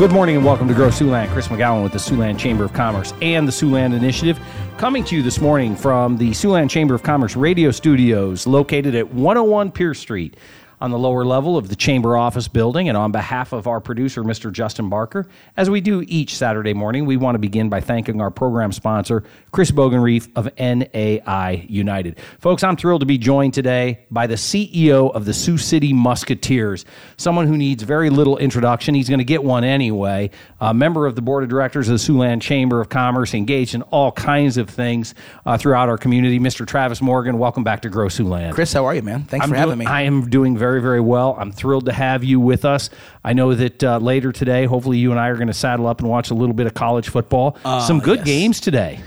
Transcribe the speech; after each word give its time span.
Good 0.00 0.12
morning 0.12 0.34
and 0.34 0.46
welcome 0.46 0.66
to 0.66 0.72
Grow 0.72 0.88
Siouxland. 0.88 1.28
Chris 1.28 1.48
McGowan 1.48 1.82
with 1.82 1.92
the 1.92 1.98
Siouxland 1.98 2.38
Chamber 2.38 2.64
of 2.64 2.72
Commerce 2.72 3.12
and 3.20 3.46
the 3.46 3.52
Siouxland 3.52 3.94
Initiative, 3.94 4.40
coming 4.78 5.04
to 5.04 5.14
you 5.14 5.22
this 5.22 5.42
morning 5.42 5.76
from 5.76 6.16
the 6.16 6.30
Siouxland 6.30 6.70
Chamber 6.70 6.94
of 6.94 7.02
Commerce 7.02 7.36
radio 7.36 7.70
studios 7.70 8.46
located 8.46 8.94
at 8.94 9.12
101 9.12 9.70
Pierce 9.70 9.98
Street 9.98 10.38
on 10.80 10.90
the 10.90 10.98
lower 10.98 11.24
level 11.24 11.56
of 11.56 11.68
the 11.68 11.76
Chamber 11.76 12.16
office 12.16 12.48
building. 12.48 12.88
And 12.88 12.96
on 12.96 13.12
behalf 13.12 13.52
of 13.52 13.66
our 13.66 13.80
producer, 13.80 14.22
Mr. 14.22 14.50
Justin 14.50 14.88
Barker, 14.88 15.26
as 15.56 15.68
we 15.68 15.80
do 15.80 16.02
each 16.06 16.36
Saturday 16.36 16.72
morning, 16.72 17.06
we 17.06 17.16
want 17.16 17.34
to 17.34 17.38
begin 17.38 17.68
by 17.68 17.80
thanking 17.80 18.20
our 18.20 18.30
program 18.30 18.72
sponsor, 18.72 19.24
Chris 19.52 19.70
Bogenreef 19.70 20.28
of 20.36 20.48
NAI 20.58 21.66
United. 21.68 22.18
Folks, 22.38 22.62
I'm 22.62 22.76
thrilled 22.76 23.00
to 23.00 23.06
be 23.06 23.18
joined 23.18 23.54
today 23.54 24.06
by 24.10 24.26
the 24.26 24.36
CEO 24.36 25.12
of 25.12 25.24
the 25.24 25.34
Sioux 25.34 25.58
City 25.58 25.92
Musketeers, 25.92 26.84
someone 27.16 27.46
who 27.46 27.56
needs 27.56 27.82
very 27.82 28.10
little 28.10 28.38
introduction. 28.38 28.94
He's 28.94 29.08
going 29.08 29.18
to 29.18 29.24
get 29.24 29.42
one 29.44 29.64
anyway. 29.64 30.30
A 30.60 30.72
member 30.72 31.06
of 31.06 31.14
the 31.14 31.22
board 31.22 31.42
of 31.42 31.50
directors 31.50 31.88
of 31.88 31.98
the 31.98 32.12
Siouxland 32.12 32.40
Chamber 32.40 32.80
of 32.80 32.88
Commerce, 32.88 33.34
engaged 33.34 33.74
in 33.74 33.82
all 33.82 34.12
kinds 34.12 34.56
of 34.56 34.70
things 34.70 35.14
uh, 35.44 35.58
throughout 35.58 35.88
our 35.88 35.98
community. 35.98 36.38
Mr. 36.38 36.66
Travis 36.66 37.02
Morgan, 37.02 37.38
welcome 37.38 37.64
back 37.64 37.82
to 37.82 37.88
Grow 37.88 38.06
Siouxland. 38.06 38.54
Chris, 38.54 38.72
how 38.72 38.86
are 38.86 38.94
you, 38.94 39.02
man? 39.02 39.24
Thanks 39.24 39.44
I'm 39.44 39.50
for 39.50 39.56
having 39.56 39.78
me. 39.78 39.86
I 39.86 40.02
am 40.02 40.30
doing 40.30 40.56
very, 40.56 40.69
very 40.70 40.80
very 40.80 41.00
well. 41.00 41.36
I'm 41.38 41.50
thrilled 41.50 41.86
to 41.86 41.92
have 41.92 42.22
you 42.22 42.38
with 42.38 42.64
us. 42.64 42.90
I 43.24 43.32
know 43.32 43.54
that 43.54 43.82
uh, 43.82 43.98
later 43.98 44.30
today, 44.30 44.66
hopefully, 44.66 44.98
you 44.98 45.10
and 45.10 45.18
I 45.18 45.28
are 45.28 45.34
going 45.34 45.48
to 45.48 45.52
saddle 45.54 45.86
up 45.86 46.00
and 46.00 46.08
watch 46.08 46.30
a 46.30 46.34
little 46.34 46.54
bit 46.54 46.66
of 46.66 46.74
college 46.74 47.08
football. 47.08 47.56
Some 47.80 47.98
good 47.98 48.18
yes. 48.18 48.26
games 48.26 48.60
today. 48.60 49.00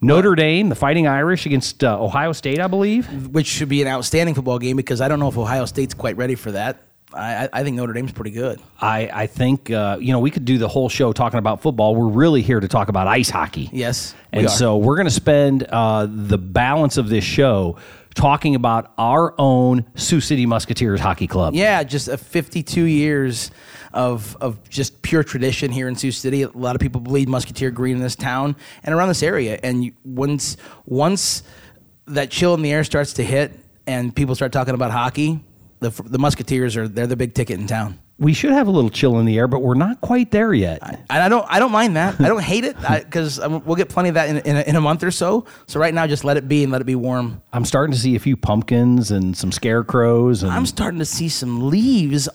Notre 0.00 0.34
Dame, 0.34 0.68
the 0.68 0.74
Fighting 0.74 1.06
Irish 1.06 1.46
against 1.46 1.84
uh, 1.84 2.00
Ohio 2.00 2.32
State, 2.32 2.60
I 2.60 2.66
believe. 2.66 3.28
Which 3.28 3.46
should 3.46 3.68
be 3.68 3.82
an 3.82 3.88
outstanding 3.88 4.34
football 4.34 4.58
game 4.58 4.76
because 4.76 5.00
I 5.00 5.08
don't 5.08 5.20
know 5.20 5.28
if 5.28 5.38
Ohio 5.38 5.64
State's 5.64 5.94
quite 5.94 6.16
ready 6.16 6.34
for 6.34 6.50
that. 6.52 6.82
I, 7.14 7.48
I- 7.52 7.62
think 7.62 7.76
Notre 7.76 7.92
Dame's 7.92 8.10
pretty 8.10 8.30
good. 8.32 8.60
I, 8.80 9.08
I 9.12 9.26
think, 9.26 9.70
uh, 9.70 9.98
you 10.00 10.12
know, 10.12 10.18
we 10.18 10.30
could 10.30 10.44
do 10.44 10.58
the 10.58 10.66
whole 10.66 10.88
show 10.88 11.12
talking 11.12 11.38
about 11.38 11.60
football. 11.62 11.94
We're 11.94 12.08
really 12.08 12.42
here 12.42 12.58
to 12.58 12.66
talk 12.68 12.88
about 12.88 13.06
ice 13.06 13.30
hockey. 13.30 13.68
Yes, 13.72 14.14
we 14.32 14.38
And 14.38 14.46
are. 14.46 14.50
so 14.50 14.76
we're 14.78 14.96
going 14.96 15.06
to 15.06 15.10
spend 15.12 15.64
uh, 15.64 16.06
the 16.08 16.38
balance 16.38 16.96
of 16.96 17.08
this 17.08 17.22
show 17.22 17.76
talking 18.14 18.54
about 18.54 18.92
our 18.98 19.34
own 19.38 19.86
Sioux 19.94 20.20
City 20.20 20.46
Musketeers 20.46 21.00
Hockey 21.00 21.26
Club. 21.26 21.54
Yeah, 21.54 21.82
just 21.82 22.08
a 22.08 22.16
52 22.16 22.84
years 22.84 23.50
of 23.92 24.36
of 24.40 24.68
just 24.68 25.02
pure 25.02 25.22
tradition 25.22 25.70
here 25.70 25.88
in 25.88 25.96
Sioux 25.96 26.12
City. 26.12 26.42
A 26.42 26.48
lot 26.50 26.74
of 26.74 26.80
people 26.80 27.00
bleed 27.00 27.28
Musketeer 27.28 27.70
green 27.70 27.96
in 27.96 28.02
this 28.02 28.16
town 28.16 28.56
and 28.82 28.94
around 28.94 29.08
this 29.08 29.22
area. 29.22 29.58
And 29.62 29.84
you, 29.84 29.92
once 30.04 30.56
once 30.86 31.42
that 32.06 32.30
chill 32.30 32.54
in 32.54 32.62
the 32.62 32.72
air 32.72 32.84
starts 32.84 33.14
to 33.14 33.22
hit 33.22 33.58
and 33.86 34.14
people 34.14 34.34
start 34.34 34.52
talking 34.52 34.74
about 34.74 34.90
hockey, 34.90 35.40
the 35.80 35.90
the 35.90 36.18
Musketeers 36.18 36.76
are 36.76 36.88
they're 36.88 37.06
the 37.06 37.16
big 37.16 37.34
ticket 37.34 37.58
in 37.60 37.66
town. 37.66 37.98
We 38.22 38.34
should 38.34 38.52
have 38.52 38.68
a 38.68 38.70
little 38.70 38.88
chill 38.88 39.18
in 39.18 39.26
the 39.26 39.36
air, 39.36 39.48
but 39.48 39.62
we're 39.62 39.74
not 39.74 40.00
quite 40.00 40.30
there 40.30 40.54
yet. 40.54 40.78
And 40.82 41.02
I 41.10 41.28
don't, 41.28 41.44
I 41.48 41.58
don't 41.58 41.72
mind 41.72 41.96
that. 41.96 42.20
I 42.20 42.28
don't 42.28 42.42
hate 42.42 42.62
it 42.62 42.76
because 42.80 43.40
we'll 43.40 43.74
get 43.74 43.88
plenty 43.88 44.10
of 44.10 44.14
that 44.14 44.28
in, 44.28 44.38
in, 44.38 44.56
a, 44.56 44.60
in 44.60 44.76
a 44.76 44.80
month 44.80 45.02
or 45.02 45.10
so. 45.10 45.44
So 45.66 45.80
right 45.80 45.92
now, 45.92 46.06
just 46.06 46.22
let 46.24 46.36
it 46.36 46.46
be 46.46 46.62
and 46.62 46.70
let 46.70 46.80
it 46.80 46.84
be 46.84 46.94
warm. 46.94 47.42
I'm 47.52 47.64
starting 47.64 47.92
to 47.92 47.98
see 47.98 48.14
a 48.14 48.20
few 48.20 48.36
pumpkins 48.36 49.10
and 49.10 49.36
some 49.36 49.50
scarecrows. 49.50 50.44
And 50.44 50.52
I'm 50.52 50.66
starting 50.66 51.00
to 51.00 51.04
see 51.04 51.28
some 51.28 51.68
leaves 51.68 52.28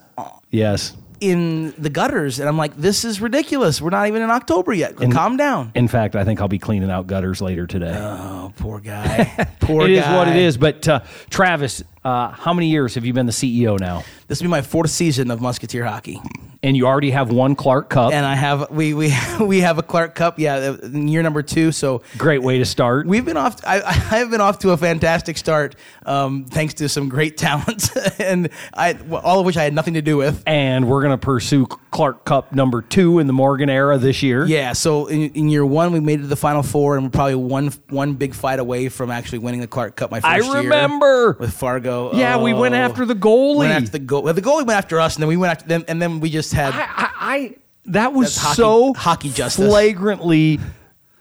yes. 0.50 0.94
in 1.22 1.74
the 1.78 1.90
gutters, 1.90 2.40
and 2.40 2.50
I'm 2.50 2.58
like, 2.58 2.76
this 2.76 3.06
is 3.06 3.22
ridiculous. 3.22 3.82
We're 3.82 3.90
not 3.90 4.08
even 4.08 4.22
in 4.22 4.30
October 4.30 4.74
yet. 4.74 4.98
Calm 4.98 5.38
down. 5.38 5.72
In 5.74 5.88
fact, 5.88 6.18
I 6.18 6.26
think 6.26 6.42
I'll 6.42 6.50
be 6.50 6.60
cleaning 6.60 6.92
out 6.92 7.08
gutters 7.08 7.42
later 7.42 7.66
today. 7.66 7.96
Oh, 7.96 8.52
poor 8.58 8.82
guy. 8.82 9.48
Poor 9.62 9.86
guy. 9.86 9.94
It 9.94 9.98
is 9.98 10.06
what 10.06 10.28
it 10.28 10.36
is. 10.38 10.58
But 10.58 10.88
uh, 10.88 11.02
Travis, 11.30 11.84
uh, 12.06 12.30
how 12.30 12.54
many 12.54 12.70
years 12.70 12.96
have 12.96 13.06
you 13.06 13.12
been 13.12 13.26
the 13.26 13.34
CEO 13.34 13.78
now? 13.78 14.04
This 14.28 14.40
will 14.42 14.46
be 14.46 14.52
my 14.52 14.62
fourth 14.62 14.90
season 14.90 15.32
of 15.32 15.40
Musketeer 15.40 15.86
hockey, 15.86 16.22
And 16.62 16.76
you 16.76 16.86
already 16.86 17.12
have 17.12 17.32
one 17.32 17.56
Clark 17.56 17.90
Cup. 17.90 18.12
and 18.12 18.26
I 18.26 18.36
have 18.36 18.70
we 18.72 18.94
we 18.94 19.14
we 19.40 19.62
have 19.62 19.78
a 19.78 19.84
Clark 19.84 20.16
Cup. 20.16 20.38
Yeah, 20.38 20.76
year 20.92 21.24
number 21.24 21.42
two. 21.42 21.72
So 21.72 22.02
Great 22.18 22.42
way 22.44 22.58
to 22.58 22.66
start. 22.66 23.08
We've 23.08 23.24
been 23.24 23.38
off. 23.38 23.62
I, 23.66 23.82
I 23.86 23.94
have 23.94 24.30
been 24.30 24.42
off 24.42 24.60
to 24.60 24.72
a 24.72 24.78
fantastic 24.78 25.38
start, 25.38 25.76
um, 26.06 26.44
thanks 26.46 26.74
to 26.76 26.90
some 26.90 27.08
great 27.08 27.38
talent, 27.38 27.90
and 28.20 28.50
I, 28.74 28.98
all 29.24 29.40
of 29.40 29.46
which 29.46 29.56
I 29.56 29.64
had 29.64 29.74
nothing 29.74 29.94
to 29.94 30.02
do 30.02 30.18
with. 30.18 30.44
and 30.46 30.90
we're 30.90 31.02
going 31.02 31.18
to 31.18 31.26
pursue 31.26 31.66
Clark 31.92 32.26
Cup 32.26 32.52
number 32.54 32.82
two 32.82 33.20
in 33.20 33.28
the 33.28 33.34
Morgan 33.34 33.70
era 33.70 33.98
this 33.98 34.22
year. 34.22 34.46
Yeah, 34.46 34.74
so 34.74 35.06
in, 35.08 35.32
in 35.32 35.50
year 35.50 35.66
one, 35.66 35.94
we 35.94 36.00
made 36.02 36.20
it 36.20 36.24
to 36.24 36.28
the 36.28 36.36
final 36.36 36.64
four, 36.64 36.96
and 36.98 37.06
we're 37.06 37.12
probably 37.12 37.36
one 37.36 37.72
one 37.90 38.16
big 38.16 38.34
fight 38.36 38.60
away 38.60 38.90
from 38.90 39.10
actually 39.10 39.40
winning 39.40 39.62
the 39.62 39.68
Clark 39.68 39.96
Cup. 39.96 40.12
My 40.12 40.20
I 40.22 40.40
first 40.40 40.50
year 40.52 40.58
remember. 40.64 41.38
with 41.40 41.54
Fargo. 41.54 42.14
Yeah, 42.14 42.42
we 42.42 42.54
went 42.54 42.76
Oh. 42.76 42.80
after 42.80 43.06
the 43.06 43.16
goalie. 43.16 43.60
Went 43.60 43.72
after 43.72 43.92
the 43.98 44.00
goal. 44.18 44.24
Well, 44.24 44.34
the 44.34 44.42
goalie 44.42 44.66
went 44.68 44.78
after 44.78 45.00
us, 45.00 45.16
and 45.16 45.22
then 45.24 45.28
we 45.30 45.38
went 45.38 45.52
after 45.52 45.68
them, 45.68 45.86
and 45.88 46.02
then 46.02 46.20
we 46.20 46.30
just 46.30 46.54
had. 46.54 46.74
I, 46.74 46.80
I, 46.80 47.10
I 47.20 47.56
that 47.86 48.14
was 48.14 48.36
hockey- 48.38 48.56
so 48.56 48.94
hockey 48.94 49.30
justice. 49.30 49.66
flagrantly 49.66 50.60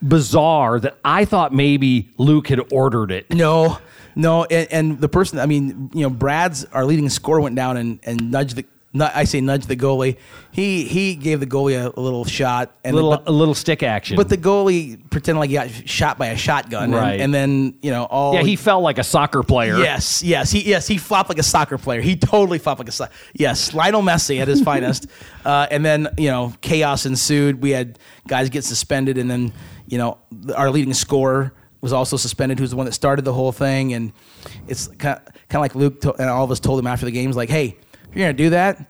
bizarre 0.01 0.79
that 0.79 0.97
I 1.03 1.25
thought 1.25 1.53
maybe 1.53 2.09
Luke 2.17 2.47
had 2.49 2.61
ordered 2.71 3.11
it. 3.11 3.31
No, 3.33 3.79
no, 4.15 4.43
and, 4.45 4.67
and 4.71 5.01
the 5.01 5.09
person, 5.09 5.39
I 5.39 5.45
mean, 5.45 5.89
you 5.93 6.01
know, 6.01 6.09
Brad's 6.09 6.65
our 6.65 6.85
leading 6.85 7.09
scorer 7.09 7.41
went 7.41 7.55
down 7.55 7.77
and, 7.77 7.99
and 8.03 8.31
nudged 8.31 8.55
the. 8.57 8.65
I 8.99 9.25
say 9.25 9.41
nudge 9.41 9.65
the 9.67 9.75
goalie. 9.75 10.17
He 10.51 10.85
he 10.85 11.15
gave 11.15 11.39
the 11.39 11.45
goalie 11.45 11.75
a, 11.75 11.99
a 11.99 12.01
little 12.01 12.25
shot 12.25 12.75
and 12.83 12.95
little 12.95 13.11
but, 13.11 13.27
a 13.27 13.31
little 13.31 13.53
stick 13.53 13.83
action. 13.83 14.15
but 14.15 14.27
the 14.29 14.37
goalie 14.37 14.97
pretended 15.11 15.39
like 15.39 15.49
he 15.49 15.55
got 15.55 15.69
shot 15.87 16.17
by 16.17 16.27
a 16.27 16.37
shotgun. 16.37 16.85
and- 16.85 16.93
Right. 16.93 17.19
And, 17.19 17.33
then 17.33 17.75
you 17.81 17.91
know 17.91 18.05
all. 18.05 18.33
yeah, 18.33 18.41
he 18.41 18.55
felt 18.55 18.81
like 18.83 18.97
a 18.97 19.03
soccer 19.03 19.43
player. 19.43 19.77
Yes, 19.77 20.23
yes, 20.23 20.49
he 20.51 20.61
yes 20.67 20.87
he 20.87 20.97
flopped 20.97 21.29
like 21.29 21.37
a 21.37 21.43
soccer 21.43 21.77
player. 21.77 22.01
He 22.01 22.15
totally 22.15 22.57
flopped 22.57 22.79
like 22.79 22.87
a 22.89 22.91
soccer. 22.91 23.13
Yes, 23.33 23.73
Lionel 23.73 24.01
Messi 24.01 24.39
at 24.41 24.47
his 24.47 24.61
finest. 24.61 25.07
Uh, 25.45 25.65
and 25.71 25.85
then 25.85 26.09
you 26.17 26.27
know 26.29 26.53
chaos 26.59 27.05
ensued. 27.05 27.61
We 27.61 27.69
had 27.69 27.97
guys 28.27 28.49
get 28.49 28.65
suspended, 28.65 29.17
and 29.17 29.31
then 29.31 29.53
you 29.87 29.97
know 29.97 30.17
our 30.53 30.69
leading 30.69 30.93
scorer 30.93 31.53
was 31.79 31.93
also 31.93 32.17
suspended, 32.17 32.59
who's 32.59 32.71
the 32.71 32.75
one 32.75 32.85
that 32.85 32.91
started 32.91 33.23
the 33.23 33.31
whole 33.31 33.53
thing. 33.53 33.93
And 33.93 34.11
it's 34.67 34.87
kind 34.87 35.17
of, 35.17 35.23
kind 35.47 35.55
of 35.55 35.61
like 35.61 35.75
Luke 35.75 36.01
to, 36.01 36.13
and 36.15 36.29
all 36.29 36.43
of 36.43 36.51
us 36.51 36.59
told 36.59 36.79
him 36.79 36.87
after 36.87 37.05
the 37.05 37.13
games, 37.13 37.37
like, 37.37 37.49
hey, 37.49 37.77
you're 38.17 38.27
gonna 38.27 38.37
do 38.37 38.49
that, 38.51 38.85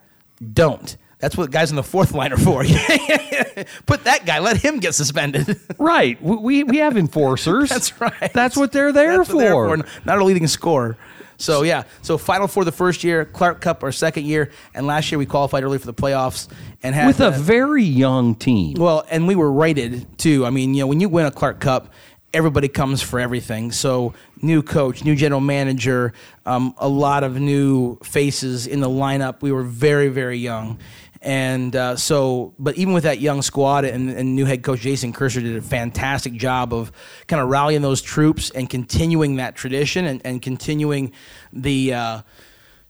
don't. 0.54 0.96
That's 1.20 1.36
what 1.36 1.50
guys 1.50 1.72
in 1.72 1.76
the 1.76 1.84
fourth 1.84 2.14
line 2.14 2.32
are 2.32 2.38
for. 2.38 2.64
Put 3.88 4.04
that 4.04 4.26
guy, 4.26 4.40
let 4.40 4.58
him 4.58 4.80
get 4.80 4.94
suspended. 4.94 5.60
Right. 5.80 6.22
We, 6.22 6.64
we, 6.64 6.78
have 6.78 6.98
enforcers. 6.98 7.70
That's 7.78 8.02
right. 8.02 8.34
That's 8.34 8.58
what 8.58 8.72
they're 8.72 8.92
there 8.92 9.18
That's 9.18 9.30
for. 9.30 9.78
they're 9.78 9.86
Not 10.06 10.18
a 10.18 10.24
leading 10.24 10.48
scorer. 10.48 10.98
So 11.38 11.62
yeah, 11.62 11.84
so 12.02 12.18
Final 12.18 12.48
Four 12.48 12.66
the 12.66 12.72
first 12.72 13.04
year, 13.04 13.26
Clark 13.26 13.62
Cup 13.62 13.84
our 13.84 13.92
second 13.92 14.26
year, 14.26 14.52
and 14.74 14.88
last 14.88 15.12
year 15.12 15.20
we 15.20 15.28
qualified 15.28 15.64
early 15.64 15.78
for 15.78 15.86
the 15.86 15.94
playoffs 15.94 16.48
and 16.82 16.96
had 16.96 17.06
With 17.06 17.20
a 17.20 17.30
very 17.30 17.84
young 17.84 18.34
team. 18.34 18.76
well, 18.80 19.06
and 19.10 19.28
we 19.28 19.36
were 19.36 19.52
rated 19.52 20.18
too. 20.18 20.46
I 20.46 20.50
mean, 20.50 20.74
you 20.74 20.82
know, 20.82 20.88
when 20.88 21.00
you 21.00 21.10
win 21.10 21.28
a 21.28 21.32
Clark 21.32 21.60
Cup, 21.60 21.94
everybody 22.34 22.68
comes 22.68 23.02
for 23.02 23.20
everything. 23.20 23.72
So 23.72 24.14
new 24.42 24.62
coach, 24.62 25.04
new 25.04 25.16
general 25.16 25.42
manager, 25.42 26.14
um, 26.46 26.74
a 26.78 26.88
lot 26.88 27.24
of 27.24 27.40
new 27.40 27.98
faces 28.04 28.68
in 28.68 28.80
the 28.80 28.90
lineup. 28.90 29.42
We 29.42 29.52
were 29.52 29.64
very 29.64 30.10
very 30.10 30.38
young. 30.38 30.80
And 31.22 31.76
uh, 31.76 31.96
so, 31.96 32.54
but 32.60 32.78
even 32.78 32.94
with 32.94 33.04
that 33.04 33.20
young 33.20 33.42
squad 33.42 33.86
and, 33.86 34.10
and 34.10 34.36
new 34.36 34.46
head 34.46 34.62
coach 34.62 34.82
Jason 34.82 35.14
Kersher 35.14 35.42
did 35.42 35.56
a 35.56 35.62
fantastic 35.62 36.34
job 36.34 36.74
of 36.74 36.92
kind 37.28 37.42
of 37.42 37.50
rallying 37.50 37.82
those 37.82 38.02
troops 38.02 38.52
and 38.52 38.70
continuing 38.70 39.38
that 39.38 39.56
tradition 39.56 40.06
and, 40.06 40.22
and 40.24 40.42
continuing 40.42 41.12
the 41.52 41.94
uh, 41.94 42.22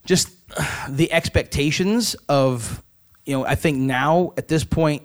just 0.06 0.30
the 0.90 1.12
expectations 1.12 2.16
of 2.28 2.84
you 3.26 3.34
know 3.34 3.46
I 3.46 3.56
think 3.56 3.78
now 3.78 4.34
at 4.38 4.48
this 4.48 4.64
point 4.64 5.04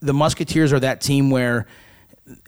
the 0.00 0.14
Musketeers 0.14 0.72
are 0.72 0.80
that 0.80 1.00
team 1.00 1.30
where 1.30 1.66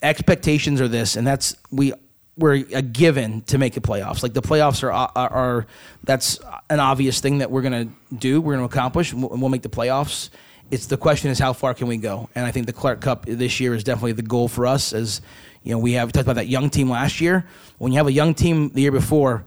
expectations 0.02 0.80
are 0.80 0.88
this, 0.88 1.16
and 1.16 1.26
that's 1.26 1.56
we 1.70 1.92
we're 2.36 2.64
a 2.72 2.82
given 2.82 3.42
to 3.42 3.58
make 3.58 3.74
the 3.74 3.80
playoffs. 3.80 4.22
Like 4.22 4.32
the 4.32 4.42
playoffs 4.42 4.82
are 4.82 4.92
uh, 4.92 5.10
are, 5.14 5.30
are 5.30 5.66
that's 6.04 6.40
an 6.68 6.80
obvious 6.80 7.20
thing 7.20 7.38
that 7.38 7.50
we're 7.50 7.62
gonna 7.62 7.88
do. 8.16 8.40
We're 8.40 8.54
gonna 8.54 8.66
accomplish, 8.66 9.12
we'll, 9.12 9.28
we'll 9.28 9.48
make 9.48 9.62
the 9.62 9.68
playoffs. 9.68 10.30
It's 10.70 10.86
the 10.86 10.96
question 10.96 11.30
is 11.30 11.38
how 11.38 11.52
far 11.52 11.74
can 11.74 11.88
we 11.88 11.96
go? 11.96 12.30
And 12.34 12.46
I 12.46 12.52
think 12.52 12.66
the 12.66 12.72
Clark 12.72 13.00
Cup 13.00 13.26
this 13.26 13.58
year 13.60 13.74
is 13.74 13.84
definitely 13.84 14.12
the 14.12 14.22
goal 14.22 14.48
for 14.48 14.66
us. 14.66 14.92
As 14.92 15.20
you 15.62 15.72
know, 15.72 15.78
we 15.78 15.92
have 15.92 16.08
we 16.08 16.12
talked 16.12 16.26
about 16.26 16.36
that 16.36 16.48
young 16.48 16.70
team 16.70 16.88
last 16.88 17.20
year. 17.20 17.46
When 17.78 17.92
you 17.92 17.98
have 17.98 18.06
a 18.06 18.12
young 18.12 18.34
team 18.34 18.70
the 18.70 18.80
year 18.80 18.92
before, 18.92 19.44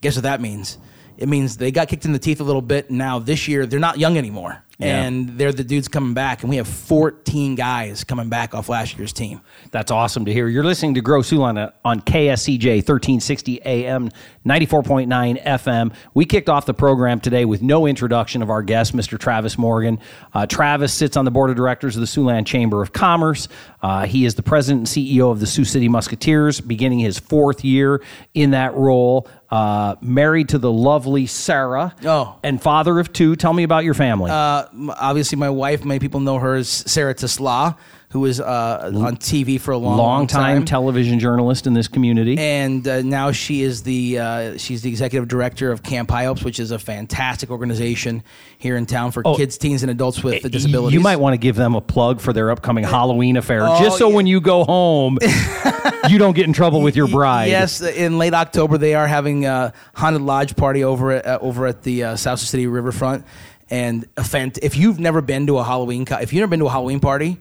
guess 0.00 0.16
what 0.16 0.22
that 0.22 0.40
means? 0.40 0.78
It 1.18 1.28
means 1.28 1.58
they 1.58 1.70
got 1.70 1.88
kicked 1.88 2.06
in 2.06 2.12
the 2.12 2.18
teeth 2.18 2.40
a 2.40 2.44
little 2.44 2.62
bit. 2.62 2.90
Now 2.90 3.18
this 3.18 3.48
year 3.48 3.66
they're 3.66 3.80
not 3.80 3.98
young 3.98 4.16
anymore. 4.16 4.64
Yeah. 4.80 5.02
And 5.02 5.36
they're 5.38 5.52
the 5.52 5.62
dudes 5.62 5.88
coming 5.88 6.14
back, 6.14 6.42
and 6.42 6.48
we 6.48 6.56
have 6.56 6.66
14 6.66 7.54
guys 7.54 8.02
coming 8.02 8.30
back 8.30 8.54
off 8.54 8.68
last 8.70 8.96
year's 8.96 9.12
team. 9.12 9.42
That's 9.72 9.90
awesome 9.90 10.24
to 10.24 10.32
hear. 10.32 10.48
You're 10.48 10.64
listening 10.64 10.94
to 10.94 11.02
Grow 11.02 11.20
Siouxland 11.20 11.72
on 11.84 12.00
KSCJ 12.00 12.76
1360 12.76 13.60
AM, 13.62 14.08
94.9 14.46 15.42
FM. 15.44 15.92
We 16.14 16.24
kicked 16.24 16.48
off 16.48 16.64
the 16.64 16.72
program 16.72 17.20
today 17.20 17.44
with 17.44 17.60
no 17.60 17.86
introduction 17.86 18.40
of 18.40 18.48
our 18.48 18.62
guest, 18.62 18.96
Mr. 18.96 19.18
Travis 19.18 19.58
Morgan. 19.58 19.98
Uh, 20.32 20.46
Travis 20.46 20.94
sits 20.94 21.16
on 21.16 21.26
the 21.26 21.30
board 21.30 21.50
of 21.50 21.56
directors 21.56 21.94
of 21.96 22.00
the 22.00 22.06
Siouxland 22.06 22.46
Chamber 22.46 22.80
of 22.82 22.94
Commerce. 22.94 23.48
Uh, 23.82 24.06
he 24.06 24.24
is 24.24 24.34
the 24.34 24.42
president 24.42 24.96
and 24.96 25.06
CEO 25.06 25.30
of 25.30 25.40
the 25.40 25.46
Sioux 25.46 25.64
City 25.64 25.88
Musketeers, 25.88 26.60
beginning 26.60 27.00
his 27.00 27.18
fourth 27.18 27.64
year 27.64 28.02
in 28.32 28.52
that 28.52 28.74
role. 28.74 29.28
Uh, 29.50 29.96
married 30.00 30.48
to 30.50 30.58
the 30.58 30.70
lovely 30.70 31.26
Sarah, 31.26 31.92
Oh. 32.04 32.36
and 32.44 32.62
father 32.62 33.00
of 33.00 33.12
two. 33.12 33.34
Tell 33.34 33.52
me 33.52 33.64
about 33.64 33.82
your 33.82 33.94
family. 33.94 34.30
Uh, 34.30 34.66
m- 34.72 34.90
obviously, 34.90 35.36
my 35.38 35.50
wife. 35.50 35.84
Many 35.84 35.98
people 35.98 36.20
know 36.20 36.38
her 36.38 36.54
as 36.54 36.68
Sarah 36.68 37.14
Tesla, 37.14 37.76
who 38.10 38.20
was 38.20 38.40
uh, 38.40 38.92
on 38.94 39.16
TV 39.16 39.60
for 39.60 39.72
a 39.72 39.76
long, 39.76 39.96
Long 39.98 40.26
time 40.28 40.58
time. 40.58 40.64
television 40.66 41.18
journalist 41.18 41.66
in 41.66 41.74
this 41.74 41.88
community. 41.88 42.38
and 42.38 42.86
uh, 42.86 43.02
now 43.02 43.32
she 43.32 43.62
is 43.62 43.82
the 43.82 44.20
uh, 44.20 44.56
she's 44.56 44.82
the 44.82 44.88
executive 44.88 45.26
director 45.28 45.72
of 45.72 45.82
Camp 45.82 46.10
High 46.12 46.26
Hopes, 46.26 46.44
which 46.44 46.60
is 46.60 46.70
a 46.70 46.78
fantastic 46.78 47.50
organization 47.50 48.22
here 48.58 48.76
in 48.76 48.86
town 48.86 49.10
for 49.10 49.22
Oh, 49.26 49.34
kids, 49.36 49.58
teens, 49.58 49.82
and 49.82 49.90
adults 49.90 50.22
with 50.22 50.48
disabilities. 50.48 50.94
You 50.94 51.00
might 51.00 51.16
want 51.16 51.34
to 51.34 51.38
give 51.38 51.56
them 51.56 51.74
a 51.74 51.80
plug 51.80 52.20
for 52.20 52.32
their 52.32 52.52
upcoming 52.52 52.84
Halloween 52.84 53.36
affair, 53.36 53.62
Oh, 53.66 53.80
just 53.82 53.98
so 53.98 54.10
yeah. 54.10 54.14
when 54.14 54.28
you 54.28 54.40
go 54.40 54.62
home, 54.64 55.18
you 56.08 56.18
don't 56.18 56.34
get 56.34 56.46
in 56.46 56.52
trouble 56.52 56.80
with 56.80 56.96
your 56.96 57.08
bride. 57.08 57.46
Yes, 57.46 57.80
in 57.80 58.18
late 58.18 58.34
October 58.34 58.78
they 58.78 58.94
are 58.94 59.06
having 59.06 59.46
a 59.46 59.72
haunted 59.94 60.22
lodge 60.22 60.56
party 60.56 60.84
over 60.84 61.12
at 61.12 61.26
uh, 61.26 61.38
over 61.40 61.66
at 61.66 61.82
the 61.82 62.04
uh, 62.04 62.16
South 62.16 62.40
City 62.40 62.66
Riverfront, 62.66 63.24
and 63.68 64.04
a 64.16 64.22
fant- 64.22 64.58
if 64.62 64.76
you've 64.76 64.98
never 65.00 65.20
been 65.20 65.46
to 65.46 65.58
a 65.58 65.64
Halloween 65.64 66.04
co- 66.04 66.16
if 66.18 66.32
you've 66.32 66.40
never 66.40 66.50
been 66.50 66.60
to 66.60 66.66
a 66.66 66.70
Halloween 66.70 67.00
party, 67.00 67.38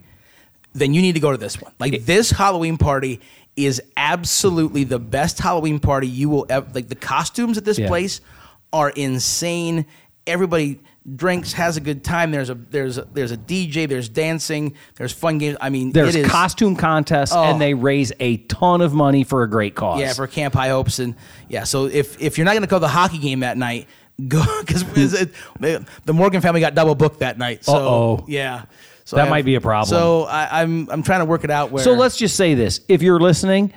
then 0.74 0.94
you 0.94 1.02
need 1.02 1.14
to 1.14 1.20
go 1.20 1.32
to 1.32 1.38
this 1.38 1.62
one. 1.62 1.74
Like 1.80 2.06
this 2.06 2.32
Halloween 2.32 2.78
party 2.78 3.22
is 3.56 3.82
absolutely 3.98 4.84
the 4.84 5.00
best 5.00 5.40
Halloween 5.40 5.80
party 5.80 6.08
you 6.08 6.30
will 6.30 6.46
ever. 6.50 6.68
Like 6.74 6.88
the 6.90 6.96
costumes 6.96 7.58
at 7.58 7.66
this 7.66 7.80
Yeah. 7.80 7.88
place 7.88 8.22
are 8.72 8.90
insane. 8.90 9.86
Everybody 10.28 10.80
drinks, 11.16 11.54
has 11.54 11.78
a 11.78 11.82
good 11.82 12.04
time. 12.04 12.32
There's 12.32 12.50
a 12.50 12.56
there's 12.56 12.98
a, 12.98 13.08
there's 13.14 13.32
a 13.32 13.38
DJ. 13.38 13.88
There's 13.88 14.10
dancing. 14.10 14.76
There's 14.96 15.12
fun 15.12 15.38
games. 15.38 15.58
I 15.62 15.70
mean, 15.70 15.92
There's 15.92 16.16
it 16.16 16.26
is, 16.26 16.32
costume 16.32 16.76
contests, 16.76 17.34
Oh. 17.34 17.44
and 17.44 17.60
they 17.62 17.74
raise 17.74 18.12
a 18.20 18.38
ton 18.38 18.82
of 18.82 18.94
money 18.94 19.24
for 19.24 19.44
a 19.44 19.50
great 19.50 19.76
cause. 19.76 20.00
Yeah, 20.00 20.14
for 20.14 20.28
Camp 20.28 20.54
High 20.54 20.70
Hopes, 20.70 21.00
and 21.00 21.16
yeah. 21.48 21.64
So 21.64 21.86
if 21.86 22.22
if 22.22 22.38
you're 22.38 22.46
not 22.46 22.52
going 22.52 22.62
to 22.64 22.68
go 22.68 22.78
to 22.78 22.82
the 22.82 22.88
hockey 22.88 23.18
game 23.18 23.42
that 23.42 23.58
night, 23.58 23.88
go 24.28 24.44
because 24.62 24.84
the 24.84 26.14
Morgan 26.14 26.42
family 26.42 26.60
got 26.62 26.76
double 26.76 26.96
booked 26.96 27.20
that 27.20 27.38
night. 27.38 27.64
So 27.64 27.74
Uh-oh. 27.76 28.26
yeah, 28.28 28.66
so 29.06 29.16
That 29.16 29.28
I 29.28 29.30
might 29.30 29.46
be 29.46 29.56
a 29.56 29.62
problem. 29.62 29.90
So 29.90 30.24
I, 30.24 30.62
I'm 30.62 30.90
I'm 30.90 31.04
trying 31.04 31.20
to 31.20 31.26
work 31.26 31.44
it 31.44 31.52
out. 31.52 31.72
Where 31.72 31.84
So 31.84 31.94
let's 31.94 32.18
just 32.18 32.36
say 32.36 32.54
this: 32.54 32.82
if 32.88 33.02
you're 33.02 33.20
listening 33.20 33.74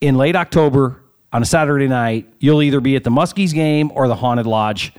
in 0.00 0.16
late 0.16 0.36
October 0.36 1.00
on 1.32 1.42
a 1.42 1.46
Saturday 1.46 1.88
night, 1.88 2.32
you'll 2.38 2.62
either 2.62 2.80
be 2.80 2.96
at 2.96 3.04
the 3.04 3.10
Muskies 3.10 3.52
game 3.52 3.90
or 3.94 4.08
the 4.08 4.14
Haunted 4.14 4.46
Lodge 4.46 4.92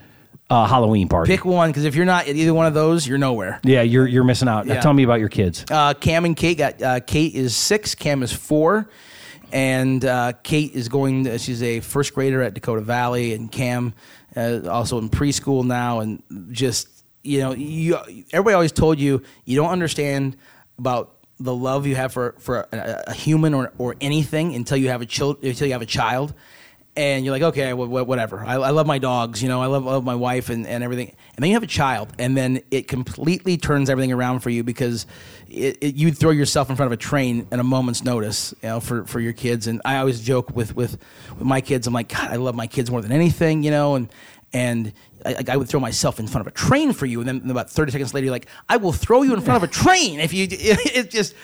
uh, 0.49 0.67
Halloween 0.67 1.07
party. 1.07 1.31
pick 1.35 1.45
one 1.45 1.69
because 1.69 1.85
if 1.85 1.95
you're 1.95 2.05
not 2.05 2.27
at 2.27 2.35
either 2.35 2.53
one 2.53 2.65
of 2.67 2.73
those, 2.73 3.07
you're 3.07 3.17
nowhere. 3.17 3.59
yeah, 3.63 3.81
you're 3.81 4.07
you're 4.07 4.23
missing 4.23 4.47
out. 4.47 4.65
Now 4.67 4.75
Yeah. 4.75 4.81
tell 4.81 4.93
me 4.93 5.03
about 5.03 5.19
your 5.19 5.29
kids. 5.29 5.65
Uh, 5.69 5.93
Cam 5.93 6.25
and 6.25 6.35
Kate 6.35 6.57
got 6.57 6.81
uh, 6.81 6.99
Kate 6.99 7.33
is 7.33 7.55
six, 7.55 7.95
Cam 7.95 8.21
is 8.23 8.31
four, 8.31 8.89
and 9.51 10.03
uh, 10.05 10.33
Kate 10.43 10.73
is 10.73 10.89
going. 10.89 11.37
She's 11.37 11.63
a 11.63 11.79
first 11.79 12.13
grader 12.13 12.41
at 12.41 12.53
Dakota 12.53 12.81
Valley, 12.81 13.33
and 13.33 13.51
Cam 13.51 13.93
uh, 14.35 14.61
also 14.69 14.97
in 14.99 15.09
preschool 15.09 15.63
now, 15.65 15.99
and 15.99 16.21
just 16.51 16.89
you 17.23 17.39
know, 17.39 17.53
you 17.53 17.97
everybody 18.31 18.53
always 18.53 18.71
told 18.71 18.99
you 18.99 19.23
you 19.45 19.55
don't 19.55 19.71
understand 19.71 20.37
about 20.77 21.11
the 21.39 21.53
love 21.55 21.87
you 21.87 21.95
have 21.95 22.13
for 22.13 22.35
for 22.39 22.67
a, 22.71 23.03
a 23.07 23.13
human 23.13 23.53
or 23.53 23.73
or 23.77 23.95
anything 23.99 24.53
until 24.53 24.77
you 24.77 24.89
have 24.89 25.01
a 25.01 25.05
child 25.05 25.43
until 25.43 25.65
you 25.67 25.73
have 25.73 25.81
a 25.81 25.87
child. 25.87 26.33
And 26.97 27.25
you're 27.25 27.33
like, 27.33 27.41
okay, 27.41 27.71
wh- 27.71 27.87
wh- 27.87 28.07
whatever. 28.07 28.43
I, 28.43 28.53
I 28.53 28.69
love 28.69 28.87
my 28.87 28.99
dogs, 28.99 29.43
you 29.43 29.49
know. 29.49 29.61
I 29.61 29.65
love, 29.65 29.83
love 29.83 30.05
my 30.05 30.15
wife 30.15 30.49
and, 30.49 30.65
and 30.65 30.83
everything. 30.83 31.13
And 31.35 31.43
then 31.43 31.49
you 31.49 31.55
have 31.55 31.63
a 31.63 31.67
child, 31.67 32.13
and 32.17 32.37
then 32.37 32.61
it 32.71 32.87
completely 32.87 33.57
turns 33.57 33.89
everything 33.89 34.13
around 34.13 34.39
for 34.39 34.49
you 34.49 34.63
because 34.63 35.05
it, 35.49 35.77
it, 35.81 35.95
you 35.95 36.11
throw 36.13 36.31
yourself 36.31 36.69
in 36.69 36.77
front 36.77 36.87
of 36.87 36.93
a 36.93 36.97
train 36.97 37.47
at 37.51 37.59
a 37.59 37.63
moment's 37.63 38.03
notice, 38.03 38.53
you 38.61 38.69
know, 38.69 38.79
for, 38.79 39.05
for 39.05 39.19
your 39.19 39.33
kids. 39.33 39.67
And 39.67 39.81
I 39.83 39.97
always 39.97 40.21
joke 40.21 40.55
with, 40.55 40.75
with, 40.75 40.97
with 41.31 41.41
my 41.43 41.59
kids, 41.59 41.85
I'm 41.85 41.93
like, 41.93 42.07
God, 42.07 42.31
I 42.31 42.37
love 42.37 42.55
my 42.55 42.67
kids 42.67 42.89
more 42.89 43.01
than 43.01 43.11
anything, 43.11 43.63
you 43.63 43.71
know, 43.71 43.95
and 43.95 44.09
and 44.53 44.93
I, 45.25 45.43
I 45.49 45.57
would 45.57 45.67
throw 45.67 45.79
myself 45.79 46.19
in 46.19 46.27
front 46.27 46.47
of 46.47 46.53
a 46.53 46.55
train 46.55 46.93
for 46.93 47.05
you, 47.05 47.19
and 47.19 47.27
then 47.27 47.49
about 47.49 47.69
30 47.69 47.91
seconds 47.91 48.13
later, 48.13 48.25
you're 48.25 48.31
like, 48.31 48.47
I 48.69 48.77
will 48.77 48.91
throw 48.93 49.23
you 49.23 49.33
in 49.33 49.41
front 49.41 49.63
of 49.63 49.69
a 49.69 49.71
train 49.71 50.19
if 50.19 50.33
you. 50.33 50.47
It's 50.95 51.13
just 51.13 51.35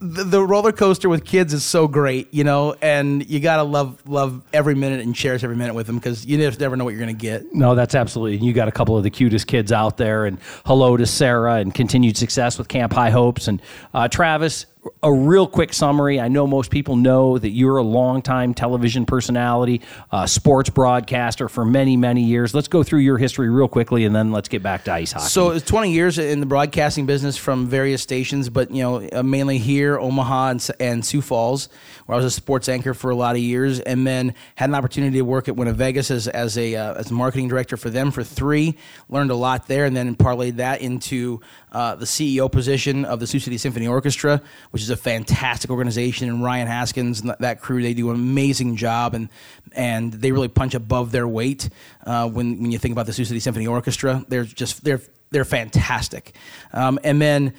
the, 0.00 0.24
the 0.24 0.44
roller 0.44 0.70
coaster 0.70 1.08
with 1.08 1.24
kids 1.24 1.52
is 1.52 1.64
so 1.64 1.88
great, 1.88 2.32
you 2.32 2.44
know, 2.44 2.74
and 2.80 3.28
you 3.28 3.40
gotta 3.40 3.62
love 3.62 4.06
love 4.08 4.44
every 4.52 4.74
minute 4.74 5.00
and 5.00 5.14
cherish 5.14 5.42
every 5.42 5.56
minute 5.56 5.74
with 5.74 5.86
them 5.86 5.96
because 5.96 6.24
you 6.26 6.36
just 6.38 6.60
never 6.60 6.76
know 6.76 6.84
what 6.84 6.90
you're 6.90 7.00
gonna 7.00 7.12
get. 7.12 7.52
No, 7.54 7.74
that's 7.74 7.94
absolutely. 7.94 8.44
You 8.44 8.52
got 8.52 8.68
a 8.68 8.72
couple 8.72 8.96
of 8.96 9.02
the 9.02 9.10
cutest 9.10 9.46
kids 9.46 9.72
out 9.72 9.96
there, 9.96 10.26
and 10.26 10.38
hello 10.66 10.96
to 10.96 11.06
Sarah, 11.06 11.54
and 11.56 11.74
continued 11.74 12.16
success 12.16 12.58
with 12.58 12.68
Camp 12.68 12.92
High 12.92 13.10
Hopes. 13.10 13.48
And 13.48 13.60
uh, 13.94 14.08
Travis, 14.08 14.66
a 15.02 15.12
real 15.12 15.46
quick 15.46 15.72
summary. 15.72 16.20
I 16.20 16.28
know 16.28 16.46
most 16.46 16.70
people 16.70 16.96
know 16.96 17.38
that 17.38 17.50
you're 17.50 17.76
a 17.76 17.82
longtime 17.82 18.54
television 18.54 19.06
personality, 19.06 19.80
sports 20.26 20.70
broadcaster 20.70 21.48
for 21.48 21.64
many, 21.64 21.96
many 21.96 22.22
years. 22.22 22.54
Let's 22.54 22.68
go 22.68 22.82
through 22.82 23.00
your 23.00 23.18
history 23.18 23.48
real 23.48 23.68
quickly, 23.68 24.04
and 24.04 24.14
then 24.14 24.32
let's 24.32 24.48
get 24.48 24.62
back 24.62 24.84
to 24.84 24.92
ice 24.92 25.12
hockey. 25.12 25.28
So 25.28 25.50
it's 25.50 25.64
20 25.64 25.92
years 25.92 26.18
in 26.18 26.40
the 26.40 26.46
broadcasting 26.46 27.06
business 27.06 27.36
from 27.36 27.66
various 27.66 28.02
stations, 28.02 28.48
but 28.48 28.70
you 28.70 28.82
know 28.82 29.08
uh, 29.12 29.22
mainly 29.22 29.58
here, 29.58 29.98
Omaha 29.98 30.48
and, 30.48 30.70
and 30.80 31.04
Sioux 31.04 31.22
Falls, 31.22 31.68
where 32.06 32.14
I 32.14 32.16
was 32.16 32.26
a 32.26 32.30
sports 32.30 32.68
anchor 32.68 32.94
for 32.94 33.10
a 33.10 33.16
lot 33.16 33.36
of 33.36 33.42
years, 33.42 33.80
and 33.80 34.06
then 34.06 34.34
had 34.54 34.68
an 34.68 34.74
opportunity 34.74 35.18
to 35.18 35.24
work 35.24 35.48
at 35.48 35.54
WinnaVegas 35.54 36.10
as, 36.10 36.28
as 36.28 36.58
a 36.58 36.76
uh, 36.76 36.94
as 36.94 37.10
marketing 37.10 37.48
director 37.48 37.76
for 37.76 37.90
them 37.90 38.10
for 38.10 38.24
three. 38.24 38.76
Learned 39.08 39.30
a 39.30 39.36
lot 39.36 39.66
there, 39.66 39.84
and 39.84 39.96
then 39.96 40.16
parlayed 40.16 40.56
that 40.56 40.80
into 40.80 41.40
uh, 41.74 41.96
the 41.96 42.04
CEO 42.04 42.50
position 42.50 43.04
of 43.04 43.18
the 43.20 43.26
Sioux 43.26 43.40
City 43.40 43.58
Symphony 43.58 43.88
Orchestra, 43.88 44.40
which 44.70 44.80
is 44.80 44.90
a 44.90 44.96
fantastic 44.96 45.70
organization. 45.70 46.28
And 46.28 46.42
Ryan 46.42 46.68
Haskins 46.68 47.20
and 47.20 47.34
that- 47.40 47.60
crew, 47.60 47.82
they 47.82 47.94
do 47.94 48.10
an 48.10 48.16
amazing 48.16 48.76
job, 48.76 49.14
and 49.14 49.28
and 49.72 50.12
they 50.12 50.32
really 50.32 50.48
punch 50.48 50.74
above 50.74 51.10
their 51.12 51.26
weight 51.26 51.68
uh, 52.06 52.28
when 52.28 52.62
when 52.62 52.70
you 52.70 52.78
think 52.78 52.92
about 52.92 53.06
the 53.06 53.12
Sioux 53.12 53.24
City 53.24 53.40
Symphony 53.40 53.66
Orchestra. 53.66 54.24
They're 54.28 54.44
just 54.44 54.84
they're 54.84 55.00
they're 55.30 55.44
fantastic. 55.44 56.34
Um, 56.72 56.98
and 57.02 57.20
then 57.20 57.54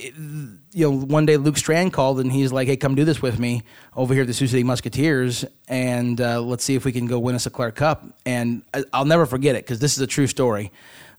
you 0.00 0.58
know, 0.74 0.90
one 0.90 1.26
day 1.26 1.36
Luke 1.36 1.58
Strand 1.58 1.92
called 1.92 2.20
and 2.20 2.32
he's 2.32 2.52
like, 2.52 2.66
"Hey, 2.68 2.76
come 2.76 2.94
do 2.94 3.04
this 3.04 3.22
with 3.22 3.38
me 3.38 3.62
over 3.94 4.14
here 4.14 4.22
at 4.22 4.26
the 4.26 4.34
Sioux 4.34 4.46
City 4.46 4.64
Musketeers, 4.64 5.44
and 5.68 6.20
uh, 6.20 6.40
let's 6.40 6.64
see 6.64 6.74
if 6.74 6.84
we 6.84 6.92
can 6.92 7.06
go 7.06 7.18
win 7.18 7.34
us 7.34 7.46
a 7.46 7.50
Clark 7.50 7.76
Cup." 7.76 8.04
And 8.24 8.62
I'll 8.92 9.04
never 9.04 9.26
forget 9.26 9.56
it 9.56 9.64
because 9.64 9.78
this 9.78 9.96
is 9.96 10.00
a 10.00 10.06
true 10.06 10.26
story. 10.26 10.72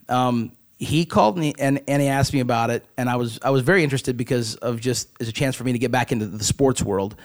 Um, 0.09 0.51
he 0.81 1.05
called 1.05 1.37
me 1.37 1.53
and, 1.59 1.79
and 1.87 2.01
he 2.01 2.07
asked 2.07 2.33
me 2.33 2.39
about 2.39 2.71
it, 2.71 2.83
and 2.97 3.07
I 3.07 3.15
was 3.15 3.37
I 3.43 3.51
was 3.51 3.61
very 3.61 3.83
interested 3.83 4.17
because 4.17 4.55
of 4.55 4.81
just 4.81 5.09
as 5.21 5.27
a 5.27 5.31
chance 5.31 5.55
for 5.55 5.63
me 5.63 5.73
to 5.73 5.79
get 5.79 5.91
back 5.91 6.11
into 6.11 6.25
the 6.25 6.43
sports 6.43 6.81
world. 6.81 7.15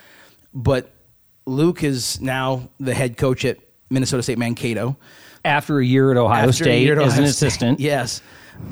But 0.53 0.93
Luke 1.47 1.83
is 1.83 2.21
now 2.21 2.69
the 2.79 2.93
head 2.93 3.17
coach 3.17 3.45
at 3.45 3.57
Minnesota 3.89 4.21
State 4.21 4.37
Mankato 4.37 4.95
after 5.43 5.79
a 5.79 5.85
year 5.85 6.11
at 6.11 6.17
Ohio 6.17 6.49
after 6.49 6.65
State 6.65 6.87
at 6.87 6.99
as 6.99 7.17
an 7.17 7.25
State. 7.25 7.29
assistant, 7.29 7.79
Yes. 7.79 8.21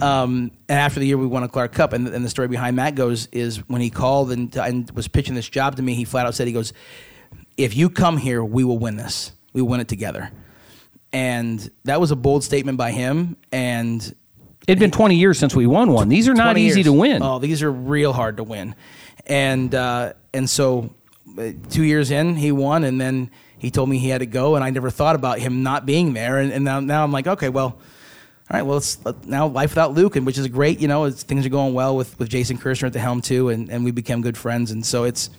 Um, 0.01 0.51
and 0.69 0.79
after 0.79 0.99
the 0.99 1.07
year 1.07 1.17
we 1.17 1.27
won 1.27 1.41
a 1.41 1.47
Clark 1.47 1.73
Cup, 1.73 1.93
and, 1.93 2.07
and 2.07 2.23
the 2.23 2.29
story 2.29 2.47
behind 2.47 2.77
that 2.77 2.93
goes 2.93 3.27
is 3.31 3.67
when 3.67 3.81
he 3.81 3.89
called 3.89 4.31
and, 4.31 4.55
and 4.55 4.89
was 4.91 5.07
pitching 5.07 5.35
this 5.35 5.49
job 5.49 5.75
to 5.77 5.81
me, 5.81 5.95
he 5.95 6.05
flat 6.05 6.25
out 6.25 6.35
said, 6.35 6.47
he 6.47 6.53
goes, 6.53 6.73
if 7.57 7.75
you 7.75 7.89
come 7.89 8.17
here, 8.17 8.43
we 8.43 8.63
will 8.63 8.79
win 8.79 8.97
this. 8.97 9.31
We 9.53 9.61
will 9.61 9.69
win 9.69 9.79
it 9.79 9.87
together. 9.87 10.31
And 11.13 11.69
that 11.85 11.99
was 12.01 12.11
a 12.11 12.15
bold 12.15 12.43
statement 12.43 12.77
by 12.79 12.91
him. 12.91 13.37
And 13.51 14.15
it'd 14.67 14.79
been 14.79 14.91
20 14.91 15.15
years 15.15 15.39
since 15.39 15.55
we 15.55 15.67
won 15.67 15.91
one. 15.91 16.09
These 16.09 16.27
are 16.27 16.33
not 16.33 16.57
easy 16.57 16.79
years. 16.79 16.85
to 16.87 16.93
win. 16.93 17.21
Oh, 17.23 17.39
these 17.39 17.63
are 17.63 17.71
real 17.71 18.13
hard 18.13 18.37
to 18.37 18.43
win. 18.43 18.75
And 19.25 19.73
uh, 19.73 20.13
and 20.33 20.49
so 20.49 20.93
uh, 21.37 21.51
two 21.69 21.83
years 21.83 22.11
in, 22.11 22.35
he 22.35 22.51
won, 22.51 22.83
and 22.83 22.99
then 22.99 23.31
he 23.57 23.71
told 23.71 23.89
me 23.89 23.97
he 23.97 24.09
had 24.09 24.19
to 24.19 24.25
go, 24.25 24.55
and 24.55 24.63
I 24.63 24.69
never 24.69 24.89
thought 24.89 25.15
about 25.15 25.39
him 25.39 25.63
not 25.63 25.85
being 25.85 26.13
there. 26.13 26.37
And, 26.37 26.51
and 26.51 26.63
now, 26.63 26.79
now 26.79 27.03
I'm 27.03 27.11
like, 27.11 27.25
okay, 27.25 27.49
well, 27.49 27.65
all 27.65 27.79
right, 28.51 28.61
well, 28.61 28.77
it's 28.77 28.99
now 29.25 29.47
life 29.47 29.71
without 29.71 29.93
Luke, 29.93 30.15
and 30.15 30.25
which 30.25 30.37
is 30.37 30.47
great. 30.47 30.79
You 30.79 30.87
know, 30.87 31.05
it's, 31.05 31.23
things 31.23 31.45
are 31.45 31.49
going 31.49 31.73
well 31.73 31.95
with, 31.95 32.17
with 32.19 32.29
Jason 32.29 32.57
Kirshner 32.57 32.87
at 32.87 32.93
the 32.93 32.99
helm 32.99 33.21
too, 33.21 33.49
and, 33.49 33.69
and 33.71 33.83
we 33.83 33.91
became 33.91 34.21
good 34.21 34.37
friends. 34.37 34.69
And 34.69 34.85
so 34.85 35.03
it's, 35.03 35.31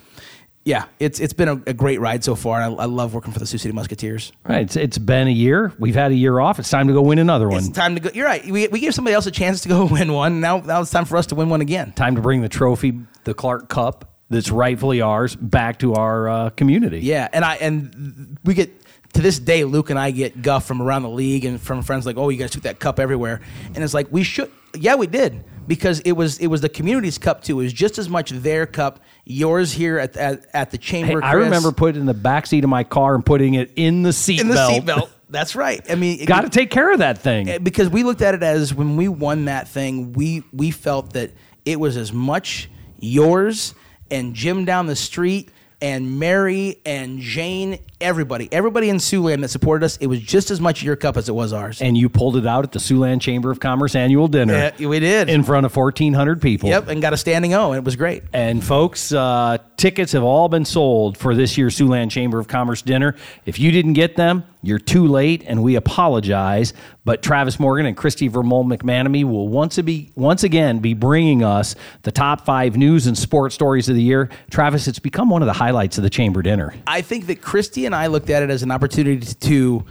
yeah, 0.66 0.86
it's 0.98 1.20
it's 1.20 1.32
been 1.32 1.48
a, 1.48 1.62
a 1.68 1.72
great 1.72 2.00
ride 2.00 2.24
so 2.24 2.34
far. 2.34 2.60
I, 2.60 2.66
I 2.66 2.86
love 2.86 3.14
working 3.14 3.32
for 3.32 3.38
the 3.38 3.46
Sioux 3.46 3.56
City 3.56 3.72
Musketeers. 3.72 4.32
Right, 4.44 4.62
it's, 4.62 4.74
it's 4.74 4.98
been 4.98 5.28
a 5.28 5.30
year. 5.30 5.72
We've 5.78 5.94
had 5.94 6.10
a 6.10 6.14
year 6.16 6.40
off. 6.40 6.58
It's 6.58 6.68
time 6.68 6.88
to 6.88 6.92
go 6.92 7.02
win 7.02 7.20
another 7.20 7.48
one. 7.48 7.58
It's 7.58 7.68
time 7.68 7.94
to 7.94 8.00
go. 8.00 8.10
You're 8.12 8.26
right. 8.26 8.44
We, 8.44 8.66
we 8.66 8.80
gave 8.80 8.92
somebody 8.92 9.14
else 9.14 9.26
a 9.26 9.30
chance 9.30 9.60
to 9.60 9.68
go 9.68 9.86
win 9.90 10.12
one. 10.12 10.40
Now 10.40 10.58
now 10.58 10.80
it's 10.80 10.90
time 10.90 11.04
for 11.04 11.16
us 11.16 11.26
to 11.28 11.36
win 11.36 11.50
one 11.50 11.60
again. 11.60 11.92
time 11.92 12.16
to 12.16 12.20
bring 12.20 12.42
the 12.42 12.48
trophy, 12.48 12.98
the 13.22 13.32
Clark 13.32 13.68
Cup, 13.68 14.12
that's 14.28 14.50
rightfully 14.50 15.00
ours, 15.00 15.36
back 15.36 15.78
to 15.78 15.94
our 15.94 16.28
uh, 16.28 16.50
community. 16.50 16.98
Yeah, 16.98 17.28
and 17.32 17.44
I 17.44 17.54
and 17.56 18.36
we 18.44 18.54
get 18.54 18.72
to 19.12 19.22
this 19.22 19.38
day, 19.38 19.62
Luke 19.62 19.90
and 19.90 19.98
I 20.00 20.10
get 20.10 20.42
guff 20.42 20.66
from 20.66 20.82
around 20.82 21.02
the 21.02 21.10
league 21.10 21.44
and 21.44 21.60
from 21.60 21.82
friends 21.82 22.06
like, 22.06 22.16
"Oh, 22.16 22.28
you 22.28 22.38
guys 22.38 22.50
took 22.50 22.64
that 22.64 22.80
cup 22.80 22.98
everywhere," 22.98 23.40
and 23.72 23.84
it's 23.84 23.94
like 23.94 24.08
we 24.10 24.24
should. 24.24 24.50
Yeah, 24.80 24.94
we 24.96 25.06
did 25.06 25.44
because 25.66 26.00
it 26.00 26.12
was 26.12 26.38
it 26.38 26.46
was 26.46 26.60
the 26.60 26.68
community's 26.68 27.18
cup 27.18 27.42
too. 27.42 27.60
It 27.60 27.64
was 27.64 27.72
just 27.72 27.98
as 27.98 28.08
much 28.08 28.30
their 28.30 28.66
cup, 28.66 29.00
yours 29.24 29.72
here 29.72 29.98
at 29.98 30.16
at, 30.16 30.46
at 30.52 30.70
the 30.70 30.78
Hey, 30.78 31.02
chamber. 31.02 31.24
I 31.24 31.32
remember 31.32 31.72
putting 31.72 31.96
it 31.96 32.00
in 32.00 32.06
the 32.06 32.14
back 32.14 32.46
seat 32.46 32.64
of 32.64 32.70
my 32.70 32.84
car 32.84 33.14
and 33.14 33.24
putting 33.24 33.54
it 33.54 33.72
in 33.76 34.02
the 34.02 34.12
seat 34.12 34.40
in 34.40 34.48
the 34.48 34.54
belt. 34.54 34.84
seatbelt. 34.84 35.08
That's 35.28 35.56
right. 35.56 35.84
I 35.90 35.96
mean, 35.96 36.24
Got 36.26 36.42
to 36.42 36.48
take 36.48 36.70
care 36.70 36.92
of 36.92 37.00
that 37.00 37.18
thing. 37.18 37.48
Eh, 37.48 37.58
because 37.58 37.88
we 37.88 38.04
looked 38.04 38.22
at 38.22 38.34
it 38.34 38.42
as 38.42 38.72
when 38.72 38.96
we 38.96 39.08
won 39.08 39.46
that 39.46 39.68
thing, 39.68 40.12
we 40.12 40.44
we 40.52 40.70
felt 40.70 41.14
that 41.14 41.32
it 41.64 41.80
was 41.80 41.96
as 41.96 42.12
much 42.12 42.70
yours 43.00 43.74
and 44.10 44.34
Jim 44.34 44.64
down 44.64 44.86
the 44.86 44.96
street 44.96 45.50
and 45.80 46.18
Mary 46.18 46.80
and 46.86 47.18
Jane 47.18 47.78
everybody, 48.00 48.48
everybody 48.52 48.88
in 48.90 48.96
Siouxland 48.96 49.40
that 49.40 49.48
supported 49.48 49.84
us, 49.84 49.96
it 49.98 50.06
was 50.06 50.20
just 50.20 50.50
as 50.50 50.60
much 50.60 50.82
your 50.82 50.96
cup 50.96 51.16
as 51.16 51.28
it 51.28 51.34
was 51.34 51.52
ours. 51.52 51.80
And 51.80 51.96
you 51.96 52.08
pulled 52.08 52.36
it 52.36 52.46
out 52.46 52.64
at 52.64 52.72
the 52.72 52.78
Siouxland 52.78 53.20
Chamber 53.20 53.50
of 53.50 53.60
Commerce 53.60 53.94
annual 53.94 54.28
dinner. 54.28 54.72
Yeah, 54.78 54.88
we 54.88 55.00
did. 55.00 55.28
In 55.28 55.42
front 55.42 55.66
of 55.66 55.74
1,400 55.74 56.42
people. 56.42 56.68
Yep, 56.68 56.88
and 56.88 57.00
got 57.00 57.12
a 57.12 57.16
standing 57.16 57.54
O, 57.54 57.72
and 57.72 57.78
it 57.78 57.84
was 57.84 57.96
great. 57.96 58.24
And 58.32 58.62
folks, 58.62 59.12
uh, 59.12 59.58
tickets 59.76 60.12
have 60.12 60.22
all 60.22 60.48
been 60.48 60.64
sold 60.64 61.16
for 61.16 61.34
this 61.34 61.56
year's 61.56 61.78
Siouxland 61.78 62.10
Chamber 62.10 62.38
of 62.38 62.48
Commerce 62.48 62.82
dinner. 62.82 63.14
If 63.44 63.58
you 63.58 63.70
didn't 63.70 63.94
get 63.94 64.16
them, 64.16 64.44
you're 64.62 64.78
too 64.78 65.06
late, 65.06 65.44
and 65.46 65.62
we 65.62 65.76
apologize. 65.76 66.72
But 67.04 67.22
Travis 67.22 67.60
Morgan 67.60 67.86
and 67.86 67.96
Christy 67.96 68.28
Vermolden 68.28 68.76
McManamy 68.76 69.22
will 69.22 69.46
once, 69.46 69.78
be, 69.80 70.10
once 70.16 70.42
again 70.42 70.80
be 70.80 70.92
bringing 70.92 71.44
us 71.44 71.76
the 72.02 72.10
top 72.10 72.44
five 72.44 72.76
news 72.76 73.06
and 73.06 73.16
sports 73.16 73.54
stories 73.54 73.88
of 73.88 73.94
the 73.94 74.02
year. 74.02 74.28
Travis, 74.50 74.88
it's 74.88 74.98
become 74.98 75.30
one 75.30 75.40
of 75.40 75.46
the 75.46 75.52
highlights 75.52 75.98
of 75.98 76.02
the 76.02 76.10
Chamber 76.10 76.42
dinner. 76.42 76.74
I 76.86 77.02
think 77.02 77.26
that 77.28 77.40
Christy 77.40 77.85
and 77.86 77.94
I 77.94 78.08
looked 78.08 78.30
at 78.30 78.42
it 78.42 78.50
as 78.50 78.62
an 78.62 78.70
opportunity 78.70 79.26
to 79.26 79.84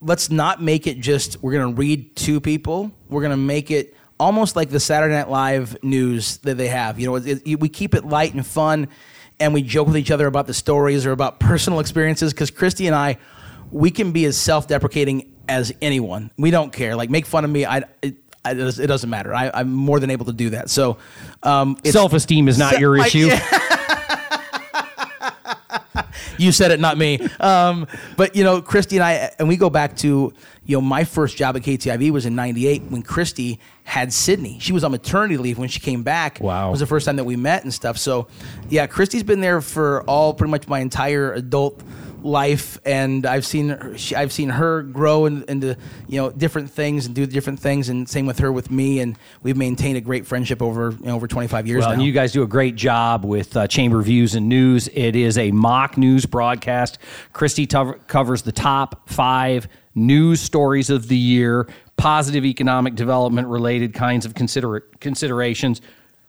let's 0.00 0.30
not 0.30 0.62
make 0.62 0.86
it 0.86 0.98
just 1.00 1.42
we're 1.42 1.52
going 1.52 1.74
to 1.74 1.78
read 1.78 2.16
to 2.16 2.40
people. 2.40 2.90
We're 3.08 3.20
going 3.20 3.32
to 3.32 3.36
make 3.36 3.70
it 3.70 3.94
almost 4.18 4.56
like 4.56 4.70
the 4.70 4.80
Saturday 4.80 5.14
Night 5.14 5.28
Live 5.28 5.82
news 5.82 6.38
that 6.38 6.56
they 6.56 6.68
have. 6.68 6.98
You 6.98 7.06
know, 7.06 7.16
it, 7.16 7.42
it, 7.46 7.60
we 7.60 7.68
keep 7.68 7.94
it 7.94 8.04
light 8.04 8.34
and 8.34 8.46
fun, 8.46 8.88
and 9.38 9.54
we 9.54 9.62
joke 9.62 9.88
with 9.88 9.96
each 9.96 10.10
other 10.10 10.26
about 10.26 10.46
the 10.46 10.54
stories 10.54 11.06
or 11.06 11.12
about 11.12 11.40
personal 11.40 11.80
experiences. 11.80 12.32
Because 12.32 12.50
Christy 12.50 12.86
and 12.86 12.94
I, 12.94 13.18
we 13.70 13.90
can 13.90 14.12
be 14.12 14.24
as 14.24 14.36
self-deprecating 14.36 15.34
as 15.48 15.72
anyone. 15.82 16.30
We 16.36 16.50
don't 16.50 16.72
care. 16.72 16.96
Like 16.96 17.10
make 17.10 17.26
fun 17.26 17.44
of 17.44 17.50
me. 17.50 17.66
I. 17.66 17.84
It, 18.02 18.16
I, 18.42 18.52
it 18.52 18.86
doesn't 18.86 19.10
matter. 19.10 19.34
I, 19.34 19.60
am 19.60 19.70
more 19.70 20.00
than 20.00 20.08
able 20.08 20.24
to 20.24 20.32
do 20.32 20.48
that. 20.48 20.70
So, 20.70 20.96
um, 21.42 21.76
self-esteem 21.84 22.48
is 22.48 22.56
not 22.56 22.80
your 22.80 22.96
issue. 22.96 23.28
you 26.40 26.52
said 26.52 26.70
it, 26.70 26.80
not 26.80 26.96
me. 26.98 27.18
Um, 27.40 27.86
but 28.16 28.34
you 28.34 28.44
know, 28.44 28.62
Christy 28.62 28.96
and 28.96 29.04
I, 29.04 29.32
and 29.38 29.48
we 29.48 29.56
go 29.56 29.70
back 29.70 29.96
to 29.98 30.32
you 30.64 30.76
know 30.76 30.80
my 30.80 31.04
first 31.04 31.36
job 31.36 31.56
at 31.56 31.62
KTIV 31.62 32.10
was 32.10 32.26
in 32.26 32.34
'98 32.34 32.82
when 32.84 33.02
Christy 33.02 33.60
had 33.84 34.12
Sydney. 34.12 34.58
She 34.60 34.72
was 34.72 34.84
on 34.84 34.90
maternity 34.92 35.36
leave 35.36 35.58
when 35.58 35.68
she 35.68 35.80
came 35.80 36.02
back. 36.02 36.38
Wow, 36.40 36.68
it 36.68 36.70
was 36.70 36.80
the 36.80 36.86
first 36.86 37.06
time 37.06 37.16
that 37.16 37.24
we 37.24 37.36
met 37.36 37.64
and 37.64 37.72
stuff. 37.72 37.98
So, 37.98 38.28
yeah, 38.68 38.86
Christy's 38.86 39.22
been 39.22 39.40
there 39.40 39.60
for 39.60 40.02
all 40.04 40.34
pretty 40.34 40.50
much 40.50 40.68
my 40.68 40.80
entire 40.80 41.32
adult 41.32 41.82
life, 42.24 42.78
and 42.84 43.26
I've 43.26 43.46
seen 43.46 43.70
her, 43.70 43.96
she, 43.96 44.14
I've 44.14 44.32
seen 44.32 44.50
her 44.50 44.82
grow 44.82 45.26
in, 45.26 45.44
into 45.48 45.76
you 46.08 46.20
know 46.20 46.30
different 46.30 46.70
things 46.70 47.06
and 47.06 47.14
do 47.14 47.26
different 47.26 47.60
things, 47.60 47.88
and 47.88 48.08
same 48.08 48.26
with 48.26 48.38
her 48.38 48.52
with 48.52 48.70
me, 48.70 49.00
and 49.00 49.18
we've 49.42 49.56
maintained 49.56 49.96
a 49.96 50.00
great 50.00 50.26
friendship 50.26 50.62
over 50.62 50.90
you 50.90 51.06
know, 51.06 51.16
over 51.16 51.26
25 51.26 51.66
years 51.66 51.80
well, 51.80 51.88
now. 51.90 51.94
And 51.94 52.02
you 52.02 52.12
guys 52.12 52.32
do 52.32 52.42
a 52.42 52.46
great 52.46 52.76
job 52.76 53.24
with 53.24 53.56
uh, 53.56 53.66
Chamber 53.66 54.02
Views 54.02 54.34
and 54.34 54.48
News. 54.48 54.88
It 54.92 55.16
is 55.16 55.38
a 55.38 55.50
mock 55.50 55.96
news 55.96 56.26
broadcast. 56.26 56.98
Christy 57.32 57.66
to- 57.68 57.98
covers 58.06 58.42
the 58.42 58.52
top 58.52 59.08
five 59.08 59.68
news 59.94 60.40
stories 60.40 60.90
of 60.90 61.08
the 61.08 61.16
year, 61.16 61.68
positive 61.96 62.44
economic 62.44 62.94
development 62.94 63.48
related 63.48 63.94
kinds 63.94 64.24
of 64.24 64.34
consider- 64.34 64.80
considerations. 65.00 65.80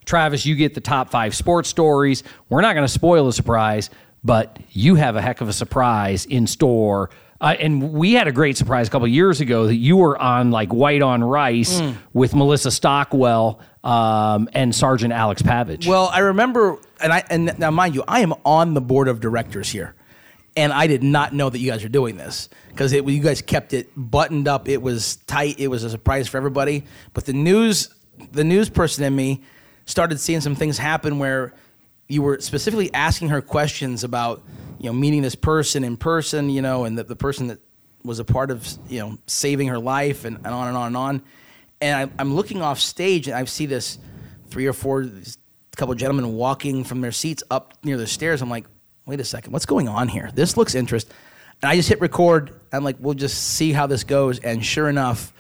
Travis, 0.06 0.46
you 0.46 0.56
get 0.56 0.74
the 0.74 0.82
top 0.82 1.10
five 1.12 1.36
sports 1.36 1.70
stories. 1.70 2.24
We're 2.50 2.62
not 2.62 2.74
going 2.74 2.86
to 2.86 2.92
spoil 2.92 3.26
the 3.26 3.34
surprise, 3.34 3.90
but 4.24 4.60
you 4.70 4.96
have 4.96 5.16
a 5.16 5.22
heck 5.22 5.42
of 5.42 5.50
a 5.50 5.54
surprise 5.54 6.26
in 6.26 6.48
store. 6.48 7.10
Uh, 7.40 7.56
and 7.60 7.92
we 7.92 8.14
had 8.14 8.28
a 8.28 8.32
great 8.32 8.56
surprise 8.56 8.88
a 8.88 8.92
couple 8.92 9.08
years 9.08 9.42
ago 9.42 9.66
that 9.66 9.76
you 9.76 9.98
were 9.98 10.18
on 10.18 10.52
like 10.52 10.72
White 10.72 11.02
on 11.02 11.24
Rice 11.24 11.82
mm. 11.82 11.96
with 12.14 12.36
Melissa 12.36 12.70
Stockwell 12.70 13.60
um, 13.84 14.48
and 14.54 14.76
Sergeant 14.76 15.12
Alex 15.12 15.42
Pavich. 15.42 15.88
Well, 15.88 16.08
I 16.14 16.20
remember, 16.20 16.78
and 17.02 17.12
I 17.12 17.24
and 17.32 17.58
now 17.58 17.72
mind 17.72 17.96
you, 17.96 18.04
I 18.08 18.20
am 18.20 18.34
on 18.46 18.76
the 18.76 18.82
board 18.82 19.08
of 19.08 19.20
directors 19.20 19.70
here, 19.70 19.96
and 20.56 20.72
I 20.72 20.86
did 20.86 21.02
not 21.02 21.34
know 21.34 21.50
that 21.50 21.58
you 21.58 21.72
guys 21.72 21.84
are 21.84 21.90
doing 21.90 22.16
this 22.16 22.48
because 22.70 22.94
you 22.94 23.20
guys 23.20 23.42
kept 23.42 23.74
it 23.74 23.90
buttoned 23.96 24.48
up. 24.48 24.70
It 24.70 24.84
was 24.84 25.16
tight. 25.28 25.60
It 25.60 25.68
was 25.68 25.84
a 25.84 25.90
surprise 25.90 26.28
for 26.28 26.38
everybody. 26.38 26.84
But 27.16 27.26
the 27.26 27.34
news, 27.34 27.90
the 28.32 28.44
news 28.44 28.70
person 28.70 29.04
in 29.04 29.16
me, 29.16 29.42
started 29.86 30.20
seeing 30.20 30.42
some 30.42 30.56
things 30.56 30.78
happen 30.78 31.18
where 31.18 31.56
you 32.12 32.22
were 32.22 32.42
specifically 32.42 32.94
asking 32.94 33.30
her 33.30 33.42
questions 33.42 34.04
about 34.04 34.44
you 34.80 34.88
know 34.88 34.94
meeting 34.94 35.22
this 35.22 35.36
person 35.36 35.84
in 35.84 35.96
person 35.96 36.50
you 36.50 36.62
know 36.62 36.84
and 36.84 36.98
the, 36.98 37.04
the 37.06 37.16
person 37.16 37.48
that 37.48 37.60
was 38.04 38.20
a 38.20 38.26
part 38.26 38.52
of 38.52 38.68
you 38.90 39.00
know 39.00 39.18
saving 39.28 39.70
her 39.70 39.80
life 39.80 40.26
and, 40.26 40.36
and 40.38 40.48
on 40.48 40.68
and 40.68 40.76
on 40.76 40.88
and 40.88 40.98
on. 40.98 41.22
And 41.80 42.12
I, 42.18 42.22
am 42.22 42.36
looking 42.36 42.62
off 42.62 42.80
stage 42.80 43.28
and 43.28 43.36
i 43.36 43.44
see 43.46 43.66
this 43.66 43.98
three 44.50 44.68
or 44.68 44.74
four 44.74 45.10
couple 45.78 45.96
gentlemen 45.96 46.34
walking 46.34 46.84
from 46.84 47.00
their 47.02 47.14
seats 47.14 47.44
up 47.50 47.74
near 47.84 47.98
the 47.98 48.08
stairs. 48.08 48.42
I'm 48.42 48.50
like 48.50 48.66
wait 49.06 49.20
a 49.20 49.24
second 49.26 49.54
what's 49.54 49.66
going 49.66 49.88
on 49.88 50.10
here? 50.10 50.32
This 50.34 50.58
looks 50.58 50.76
interesting. 50.76 51.16
And 51.62 51.70
i 51.70 51.76
just 51.76 51.88
hit 51.88 52.02
record. 52.02 52.52
I'm 52.74 52.84
like 52.84 52.98
we'll 53.00 53.14
just 53.14 53.56
see 53.56 53.72
how 53.72 53.88
this 53.88 54.04
goes. 54.04 54.40
And 54.40 54.66
sure 54.66 54.90
enough 54.90 55.32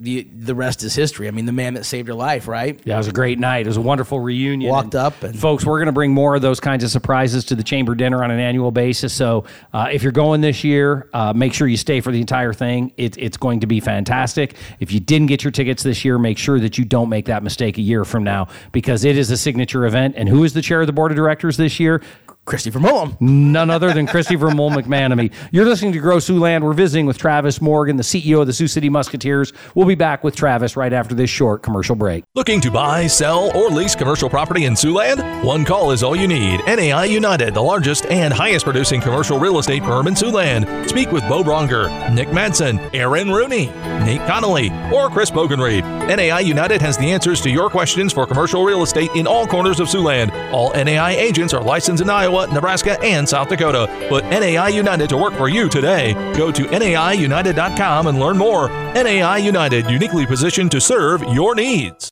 the 0.00 0.22
the 0.22 0.54
rest 0.54 0.84
is 0.84 0.94
history. 0.94 1.26
I 1.26 1.32
mean, 1.32 1.46
the 1.46 1.52
man 1.52 1.74
that 1.74 1.84
saved 1.84 2.06
your 2.06 2.16
life, 2.16 2.46
right? 2.46 2.80
Yeah, 2.84 2.94
it 2.94 2.98
was 2.98 3.08
a 3.08 3.12
great 3.12 3.40
night. 3.40 3.66
It 3.66 3.66
was 3.66 3.76
a 3.76 3.80
wonderful 3.80 4.20
reunion. 4.20 4.70
Walked 4.70 4.94
and 4.94 5.06
up, 5.06 5.22
and 5.24 5.36
folks, 5.36 5.64
we're 5.64 5.78
going 5.78 5.86
to 5.86 5.92
bring 5.92 6.12
more 6.12 6.36
of 6.36 6.42
those 6.42 6.60
kinds 6.60 6.84
of 6.84 6.90
surprises 6.90 7.44
to 7.46 7.56
the 7.56 7.64
chamber 7.64 7.96
dinner 7.96 8.22
on 8.22 8.30
an 8.30 8.38
annual 8.38 8.70
basis. 8.70 9.12
So, 9.12 9.44
uh, 9.72 9.88
if 9.90 10.04
you're 10.04 10.12
going 10.12 10.40
this 10.40 10.62
year, 10.62 11.08
uh, 11.12 11.32
make 11.32 11.52
sure 11.52 11.66
you 11.66 11.76
stay 11.76 12.00
for 12.00 12.12
the 12.12 12.20
entire 12.20 12.52
thing. 12.52 12.92
It, 12.96 13.18
it's 13.18 13.36
going 13.36 13.60
to 13.60 13.66
be 13.66 13.80
fantastic. 13.80 14.54
If 14.78 14.92
you 14.92 15.00
didn't 15.00 15.26
get 15.26 15.42
your 15.42 15.50
tickets 15.50 15.82
this 15.82 16.04
year, 16.04 16.16
make 16.16 16.38
sure 16.38 16.60
that 16.60 16.78
you 16.78 16.84
don't 16.84 17.08
make 17.08 17.24
that 17.26 17.42
mistake 17.42 17.76
a 17.76 17.82
year 17.82 18.04
from 18.04 18.22
now 18.22 18.46
because 18.70 19.04
it 19.04 19.18
is 19.18 19.32
a 19.32 19.36
signature 19.36 19.84
event. 19.84 20.14
And 20.16 20.28
who 20.28 20.44
is 20.44 20.52
the 20.52 20.62
chair 20.62 20.80
of 20.80 20.86
the 20.86 20.92
board 20.92 21.10
of 21.10 21.16
directors 21.16 21.56
this 21.56 21.80
year? 21.80 22.02
Christy 22.48 22.70
Vermollen. 22.70 23.14
None 23.20 23.68
other 23.68 23.92
than 23.92 24.06
Christy 24.06 24.34
Vermollen 24.34 24.74
McManamy. 24.74 25.30
You're 25.52 25.66
listening 25.66 25.92
to 25.92 25.98
Grow 25.98 26.16
Siouxland. 26.16 26.62
We're 26.62 26.72
visiting 26.72 27.04
with 27.04 27.18
Travis 27.18 27.60
Morgan, 27.60 27.96
the 27.96 28.02
CEO 28.02 28.40
of 28.40 28.46
the 28.46 28.54
Sioux 28.54 28.66
City 28.66 28.88
Musketeers. 28.88 29.52
We'll 29.74 29.86
be 29.86 29.94
back 29.94 30.24
with 30.24 30.34
Travis 30.34 30.74
right 30.74 30.94
after 30.94 31.14
this 31.14 31.28
short 31.28 31.62
commercial 31.62 31.94
break. 31.94 32.24
Looking 32.34 32.62
to 32.62 32.70
buy, 32.70 33.06
sell, 33.06 33.54
or 33.54 33.68
lease 33.68 33.94
commercial 33.94 34.30
property 34.30 34.64
in 34.64 34.72
Siouxland? 34.72 35.44
One 35.44 35.66
call 35.66 35.90
is 35.90 36.02
all 36.02 36.16
you 36.16 36.26
need. 36.26 36.60
NAI 36.66 37.04
United, 37.04 37.52
the 37.52 37.62
largest 37.62 38.06
and 38.06 38.32
highest 38.32 38.64
producing 38.64 39.02
commercial 39.02 39.38
real 39.38 39.58
estate 39.58 39.84
firm 39.84 40.06
in 40.06 40.14
Siouxland. 40.14 40.88
Speak 40.88 41.12
with 41.12 41.28
Bo 41.28 41.44
Bronger, 41.44 41.90
Nick 42.14 42.28
Madsen, 42.28 42.78
Aaron 42.94 43.30
Rooney, 43.30 43.66
Nate 44.06 44.26
Connolly, 44.26 44.70
or 44.90 45.10
Chris 45.10 45.30
Bogenreed. 45.30 45.82
NAI 46.08 46.40
United 46.40 46.80
has 46.80 46.96
the 46.96 47.12
answers 47.12 47.42
to 47.42 47.50
your 47.50 47.68
questions 47.68 48.10
for 48.10 48.26
commercial 48.26 48.64
real 48.64 48.82
estate 48.82 49.10
in 49.14 49.26
all 49.26 49.46
corners 49.46 49.80
of 49.80 49.88
Siouxland. 49.88 50.32
All 50.50 50.72
NAI 50.72 51.10
agents 51.10 51.52
are 51.52 51.62
licensed 51.62 52.02
in 52.02 52.08
Iowa 52.08 52.37
Iowa, 52.38 52.52
Nebraska, 52.52 53.00
and 53.02 53.28
South 53.28 53.48
Dakota. 53.48 53.86
Put 54.08 54.24
NAI 54.24 54.68
United 54.68 55.08
to 55.10 55.16
work 55.16 55.34
for 55.34 55.48
you 55.48 55.68
today. 55.68 56.12
Go 56.36 56.50
to 56.52 56.64
NAIUnited.com 56.64 58.06
and 58.06 58.20
learn 58.20 58.38
more. 58.38 58.68
NAI 58.68 59.38
United, 59.38 59.90
uniquely 59.90 60.26
positioned 60.26 60.70
to 60.72 60.80
serve 60.80 61.22
your 61.22 61.54
needs. 61.54 62.10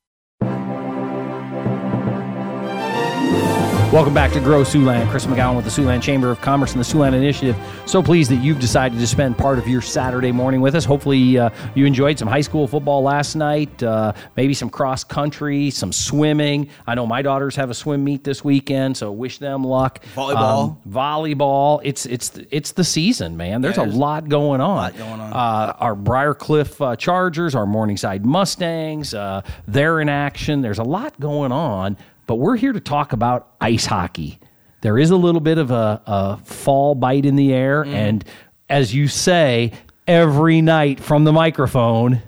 Welcome 3.92 4.14
back 4.14 4.32
to 4.32 4.40
Grow 4.40 4.62
Siouxland. 4.62 5.08
Chris 5.10 5.26
McGowan 5.26 5.54
with 5.54 5.64
the 5.64 5.70
Siouxland 5.70 6.02
Chamber 6.02 6.32
of 6.32 6.40
Commerce 6.40 6.72
and 6.72 6.80
the 6.80 6.84
Siouxland 6.84 7.14
Initiative. 7.14 7.56
So 7.86 8.02
pleased 8.02 8.32
that 8.32 8.42
you've 8.42 8.58
decided 8.58 8.98
to 8.98 9.06
spend 9.06 9.38
part 9.38 9.58
of 9.58 9.68
your 9.68 9.80
Saturday 9.80 10.32
morning 10.32 10.60
with 10.60 10.74
us. 10.74 10.84
Hopefully, 10.84 11.38
uh, 11.38 11.50
you 11.76 11.86
enjoyed 11.86 12.18
some 12.18 12.26
high 12.26 12.40
school 12.40 12.66
football 12.66 13.02
last 13.02 13.36
night, 13.36 13.80
uh, 13.84 14.12
maybe 14.36 14.54
some 14.54 14.70
cross 14.70 15.04
country, 15.04 15.70
some 15.70 15.92
swimming. 15.92 16.68
I 16.86 16.96
know 16.96 17.06
my 17.06 17.22
daughters 17.22 17.54
have 17.56 17.70
a 17.70 17.74
swim 17.74 18.02
meet 18.02 18.24
this 18.24 18.42
weekend, 18.42 18.96
so 18.96 19.12
wish 19.12 19.38
them 19.38 19.62
luck. 19.62 20.04
Volleyball, 20.16 20.70
um, 20.70 20.78
volleyball. 20.86 21.80
It's 21.84 22.06
it's 22.06 22.32
it's 22.50 22.72
the 22.72 22.84
season, 22.84 23.36
man. 23.36 23.62
There's 23.62 23.78
yeah, 23.78 23.84
a 23.84 23.86
lot 23.86 24.28
going 24.28 24.60
on. 24.60 24.76
Lot 24.76 24.98
going 24.98 25.20
on. 25.20 25.32
Uh, 25.32 25.76
our 25.78 25.94
Briarcliff 25.94 26.84
uh, 26.84 26.96
Chargers, 26.96 27.54
our 27.54 27.66
Morningside 27.66 28.26
Mustangs, 28.26 29.14
uh, 29.14 29.42
they're 29.68 30.00
in 30.00 30.08
action. 30.08 30.60
There's 30.60 30.80
a 30.80 30.84
lot 30.84 31.18
going 31.20 31.52
on 31.52 31.96
but 32.26 32.36
we're 32.36 32.56
here 32.56 32.72
to 32.72 32.80
talk 32.80 33.12
about 33.12 33.54
ice 33.60 33.86
hockey. 33.86 34.38
There 34.80 34.98
is 34.98 35.10
a 35.10 35.16
little 35.16 35.40
bit 35.40 35.58
of 35.58 35.70
a, 35.70 36.02
a 36.06 36.36
fall 36.38 36.94
bite 36.94 37.24
in 37.24 37.36
the 37.36 37.52
air. 37.52 37.84
Mm. 37.84 37.94
And 37.94 38.24
as 38.68 38.94
you 38.94 39.08
say, 39.08 39.72
every 40.06 40.60
night 40.60 41.00
from 41.00 41.24
the 41.24 41.32
microphone, 41.32 42.22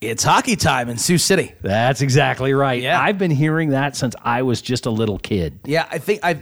it's 0.00 0.22
hockey 0.22 0.56
time 0.56 0.88
in 0.88 0.98
Sioux 0.98 1.18
City. 1.18 1.54
That's 1.62 2.00
exactly 2.00 2.52
right. 2.52 2.82
Yeah. 2.82 3.00
I've 3.00 3.18
been 3.18 3.30
hearing 3.30 3.70
that 3.70 3.96
since 3.96 4.14
I 4.22 4.42
was 4.42 4.60
just 4.60 4.86
a 4.86 4.90
little 4.90 5.18
kid. 5.18 5.58
Yeah, 5.64 5.86
I 5.90 5.98
think 5.98 6.20
I, 6.22 6.38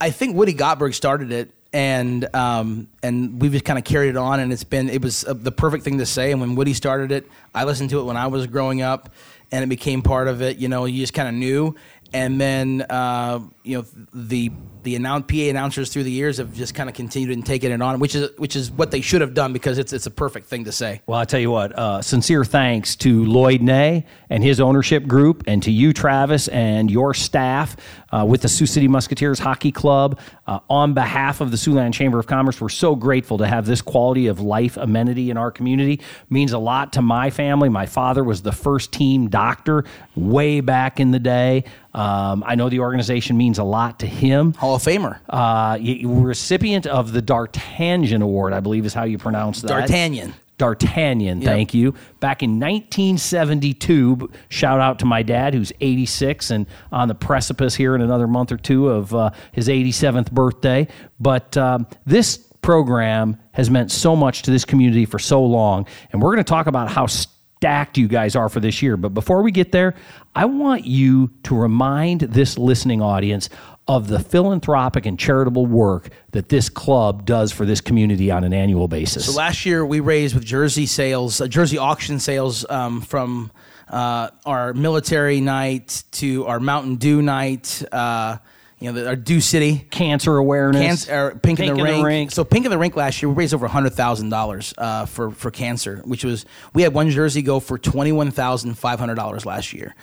I 0.00 0.10
think 0.10 0.36
Woody 0.36 0.54
Gottberg 0.54 0.94
started 0.94 1.32
it, 1.32 1.50
and 1.72 2.34
um, 2.34 2.88
and 3.02 3.40
we've 3.40 3.52
just 3.52 3.64
kind 3.64 3.78
of 3.78 3.84
carried 3.84 4.10
it 4.10 4.16
on, 4.16 4.40
and 4.40 4.52
it's 4.52 4.64
been 4.64 4.88
it 4.88 5.02
was 5.02 5.24
uh, 5.24 5.32
the 5.34 5.52
perfect 5.52 5.84
thing 5.84 5.98
to 5.98 6.06
say. 6.06 6.32
And 6.32 6.40
when 6.40 6.54
Woody 6.54 6.74
started 6.74 7.12
it, 7.12 7.26
I 7.54 7.64
listened 7.64 7.90
to 7.90 8.00
it 8.00 8.04
when 8.04 8.16
I 8.16 8.26
was 8.26 8.46
growing 8.46 8.82
up, 8.82 9.10
and 9.50 9.64
it 9.64 9.68
became 9.68 10.02
part 10.02 10.28
of 10.28 10.42
it. 10.42 10.58
You 10.58 10.68
know, 10.68 10.84
you 10.84 11.00
just 11.00 11.14
kind 11.14 11.28
of 11.28 11.34
knew. 11.34 11.74
And 12.14 12.38
then 12.38 12.84
uh, 12.90 13.40
you 13.62 13.78
know 13.78 13.86
the 14.12 14.52
the 14.82 14.96
announce, 14.96 15.26
PA 15.28 15.44
announcers 15.44 15.90
through 15.90 16.02
the 16.02 16.10
years 16.10 16.38
have 16.38 16.52
just 16.52 16.74
kind 16.74 16.88
of 16.88 16.94
continued 16.94 17.30
and 17.36 17.46
taken 17.46 17.72
it 17.72 17.80
on, 17.80 18.00
which 18.00 18.14
is 18.14 18.30
which 18.36 18.56
is 18.56 18.70
what 18.70 18.90
they 18.90 19.00
should 19.00 19.20
have 19.20 19.32
done 19.32 19.52
because 19.52 19.78
it's 19.78 19.92
it's 19.92 20.06
a 20.06 20.10
perfect 20.10 20.46
thing 20.48 20.64
to 20.64 20.72
say. 20.72 21.00
Well, 21.06 21.18
I 21.18 21.24
tell 21.24 21.40
you 21.40 21.50
what, 21.50 21.72
uh, 21.78 22.02
sincere 22.02 22.44
thanks 22.44 22.96
to 22.96 23.24
Lloyd 23.24 23.62
Nay 23.62 24.06
and 24.28 24.42
his 24.42 24.60
ownership 24.60 25.06
group, 25.06 25.44
and 25.46 25.62
to 25.62 25.70
you, 25.70 25.92
Travis, 25.94 26.48
and 26.48 26.90
your 26.90 27.14
staff 27.14 27.76
uh, 28.10 28.26
with 28.28 28.42
the 28.42 28.48
Sioux 28.48 28.66
City 28.66 28.88
Musketeers 28.88 29.38
Hockey 29.38 29.72
Club. 29.72 30.18
Uh, 30.44 30.58
on 30.68 30.92
behalf 30.92 31.40
of 31.40 31.52
the 31.52 31.56
Siouxland 31.56 31.94
Chamber 31.94 32.18
of 32.18 32.26
Commerce, 32.26 32.60
we're 32.60 32.68
so 32.68 32.96
grateful 32.96 33.38
to 33.38 33.46
have 33.46 33.64
this 33.64 33.80
quality 33.80 34.26
of 34.26 34.40
life 34.40 34.76
amenity 34.76 35.30
in 35.30 35.36
our 35.36 35.52
community. 35.52 36.00
means 36.30 36.52
a 36.52 36.58
lot 36.58 36.94
to 36.94 37.02
my 37.02 37.30
family. 37.30 37.68
My 37.68 37.86
father 37.86 38.24
was 38.24 38.42
the 38.42 38.50
first 38.50 38.92
team 38.92 39.28
doctor 39.28 39.84
way 40.16 40.60
back 40.60 40.98
in 40.98 41.12
the 41.12 41.20
day. 41.20 41.64
Um, 41.94 42.42
I 42.44 42.56
know 42.56 42.68
the 42.68 42.80
organization 42.80 43.36
means 43.36 43.58
a 43.58 43.64
lot 43.64 44.00
to 44.00 44.06
him. 44.06 44.54
Hall 44.54 44.74
of 44.74 44.82
Famer. 44.82 45.20
Uh, 45.28 45.78
recipient 46.08 46.86
of 46.86 47.12
the 47.12 47.22
D'Artagnan 47.22 48.22
Award, 48.22 48.52
I 48.52 48.60
believe 48.60 48.84
is 48.84 48.94
how 48.94 49.04
you 49.04 49.18
pronounce 49.18 49.62
that. 49.62 49.68
D'Artagnan. 49.68 50.34
D'Artagnan, 50.58 51.40
thank 51.40 51.74
you. 51.74 51.92
Back 52.20 52.42
in 52.42 52.60
1972, 52.60 54.30
shout 54.48 54.80
out 54.80 54.98
to 55.00 55.04
my 55.04 55.22
dad, 55.22 55.54
who's 55.54 55.72
86 55.80 56.50
and 56.50 56.66
on 56.92 57.08
the 57.08 57.14
precipice 57.14 57.74
here 57.74 57.94
in 57.94 58.00
another 58.00 58.26
month 58.26 58.52
or 58.52 58.56
two 58.58 58.88
of 58.88 59.14
uh, 59.14 59.30
his 59.52 59.68
87th 59.68 60.30
birthday. 60.30 60.86
But 61.18 61.56
um, 61.56 61.86
this 62.06 62.36
program 62.36 63.38
has 63.52 63.70
meant 63.70 63.90
so 63.90 64.14
much 64.14 64.42
to 64.42 64.50
this 64.50 64.64
community 64.64 65.04
for 65.04 65.18
so 65.18 65.42
long, 65.42 65.86
and 66.12 66.22
we're 66.22 66.32
going 66.32 66.44
to 66.44 66.50
talk 66.50 66.66
about 66.66 66.90
how 66.90 67.06
stacked 67.06 67.96
you 67.96 68.08
guys 68.08 68.34
are 68.34 68.48
for 68.48 68.60
this 68.60 68.82
year. 68.82 68.96
But 68.96 69.10
before 69.10 69.42
we 69.42 69.52
get 69.52 69.70
there, 69.70 69.94
I 70.34 70.46
want 70.46 70.84
you 70.84 71.30
to 71.44 71.56
remind 71.56 72.22
this 72.22 72.58
listening 72.58 73.00
audience 73.00 73.48
of 73.88 74.08
the 74.08 74.20
philanthropic 74.20 75.06
and 75.06 75.18
charitable 75.18 75.66
work 75.66 76.10
that 76.30 76.48
this 76.48 76.68
club 76.68 77.24
does 77.26 77.50
for 77.50 77.66
this 77.66 77.80
community 77.80 78.30
on 78.30 78.44
an 78.44 78.52
annual 78.52 78.86
basis. 78.86 79.26
So 79.26 79.32
last 79.32 79.66
year 79.66 79.84
we 79.84 80.00
raised 80.00 80.34
with 80.34 80.44
jersey 80.44 80.86
sales, 80.86 81.40
uh, 81.40 81.48
jersey 81.48 81.78
auction 81.78 82.20
sales 82.20 82.64
um, 82.70 83.00
from 83.00 83.50
uh, 83.88 84.30
our 84.46 84.72
military 84.72 85.40
night 85.40 86.04
to 86.12 86.46
our 86.46 86.60
Mountain 86.60 86.96
Dew 86.96 87.22
night. 87.22 87.82
Uh, 87.90 88.38
you 88.78 88.90
know, 88.90 89.00
the, 89.00 89.08
our 89.08 89.16
Dew 89.16 89.40
City. 89.40 89.86
cancer 89.90 90.36
awareness, 90.36 91.06
Cancer, 91.06 91.26
or 91.26 91.38
Pink, 91.38 91.60
in 91.60 91.76
the, 91.76 92.02
rink. 92.02 92.32
So 92.32 92.42
So 92.42 92.44
Pink 92.44 92.64
in 92.64 92.70
the 92.72 92.78
Rink 92.78 92.96
last 92.96 93.22
year, 93.22 93.28
we 93.28 93.36
raised 93.36 93.54
over 93.54 93.68
hundred 93.68 93.92
thousand 93.92 94.30
dollars 94.30 94.74
uh, 94.76 95.06
for 95.06 95.30
for 95.30 95.52
cancer, 95.52 96.02
which 96.04 96.24
was 96.24 96.46
we 96.74 96.82
had 96.82 96.92
one 96.92 97.08
jersey 97.10 97.42
go 97.42 97.60
for 97.60 97.78
twenty 97.78 98.10
one 98.10 98.32
thousand 98.32 98.74
five 98.74 98.98
hundred 98.98 99.14
dollars 99.14 99.46
last 99.46 99.72
year. 99.72 99.94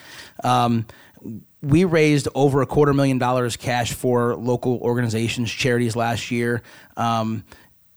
Um, 0.46 0.86
we 1.62 1.84
raised 1.84 2.28
over 2.36 2.62
a 2.62 2.66
quarter 2.66 2.94
million 2.94 3.18
dollars 3.18 3.58
cash 3.58 3.94
for 3.94 4.36
local 4.36 4.78
organizations, 4.80 5.52
charities 5.52 5.96
last 5.96 6.32
year. 6.32 6.62
Um, 6.98 7.44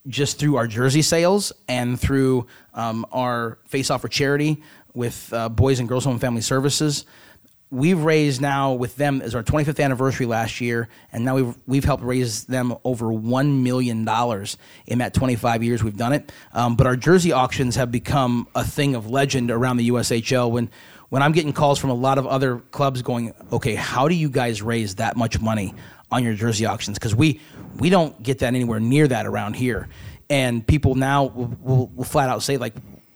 just 0.09 0.41
through 0.41 0.57
our 0.57 0.67
jersey 0.67 1.01
sales 1.01 1.53
and 1.69 2.01
through 2.01 2.45
um, 2.75 3.07
our 3.13 3.59
face 3.69 3.89
off 3.89 4.01
for 4.01 4.09
charity 4.09 4.61
with 4.95 5.33
uh, 5.33 5.49
Boys 5.49 5.79
and 5.79 5.89
Girls 5.89 6.03
Home 6.05 6.15
and 6.15 6.21
Family 6.21 6.41
Services 6.41 7.07
we've 7.73 8.03
raised 8.05 8.41
now 8.41 8.75
with 8.75 8.97
them 8.97 9.23
as 9.23 9.35
our 9.35 9.43
25th 9.43 9.83
anniversary 9.83 10.27
last 10.27 10.61
year, 10.61 10.89
and 11.11 11.25
now 11.25 11.35
we've 11.35 11.55
we've 11.67 11.85
helped 11.85 12.05
raise 12.05 12.45
them 12.45 12.77
over 12.85 13.11
one 13.11 13.65
million 13.65 14.05
dollars 14.05 14.59
in 14.87 14.99
that 14.99 15.15
25 15.15 15.65
years 15.65 15.83
we've 15.83 15.97
done 15.97 16.13
it. 16.13 16.31
Um, 16.53 16.77
but 16.77 16.87
our 16.87 16.95
jersey 16.95 17.33
auctions 17.33 17.75
have 17.77 17.91
become 17.91 18.47
a 18.55 18.63
thing 18.63 18.95
of 18.95 19.09
legend 19.09 19.51
around 19.51 19.79
the 19.79 19.89
USHL. 19.89 20.51
When 20.51 20.71
when 21.13 21.23
I'm 21.23 21.33
getting 21.33 21.53
calls 21.53 21.79
from 21.79 21.91
a 21.91 21.95
lot 21.95 22.17
of 22.17 22.27
other 22.27 22.61
clubs 22.71 23.03
going, 23.03 23.35
okay, 23.53 23.75
how 23.75 24.09
do 24.09 24.15
you 24.15 24.31
guys 24.31 24.63
raise 24.63 24.95
that 24.95 25.15
much 25.15 25.39
money 25.39 25.75
on 26.11 26.25
your 26.25 26.33
jersey 26.33 26.65
auctions? 26.65 26.99
Because 26.99 27.15
we 27.15 27.39
we 27.77 27.91
don't 27.91 28.23
get 28.23 28.39
that 28.39 28.47
anywhere 28.47 28.81
near 28.81 29.07
that 29.07 29.27
around 29.27 29.53
here, 29.53 29.91
and 30.31 30.67
people 30.67 30.95
now 30.95 31.25
will, 31.25 31.55
will, 31.61 31.87
will 31.89 32.05
flat 32.05 32.31
out 32.31 32.43
say 32.43 32.57
like 32.57 32.73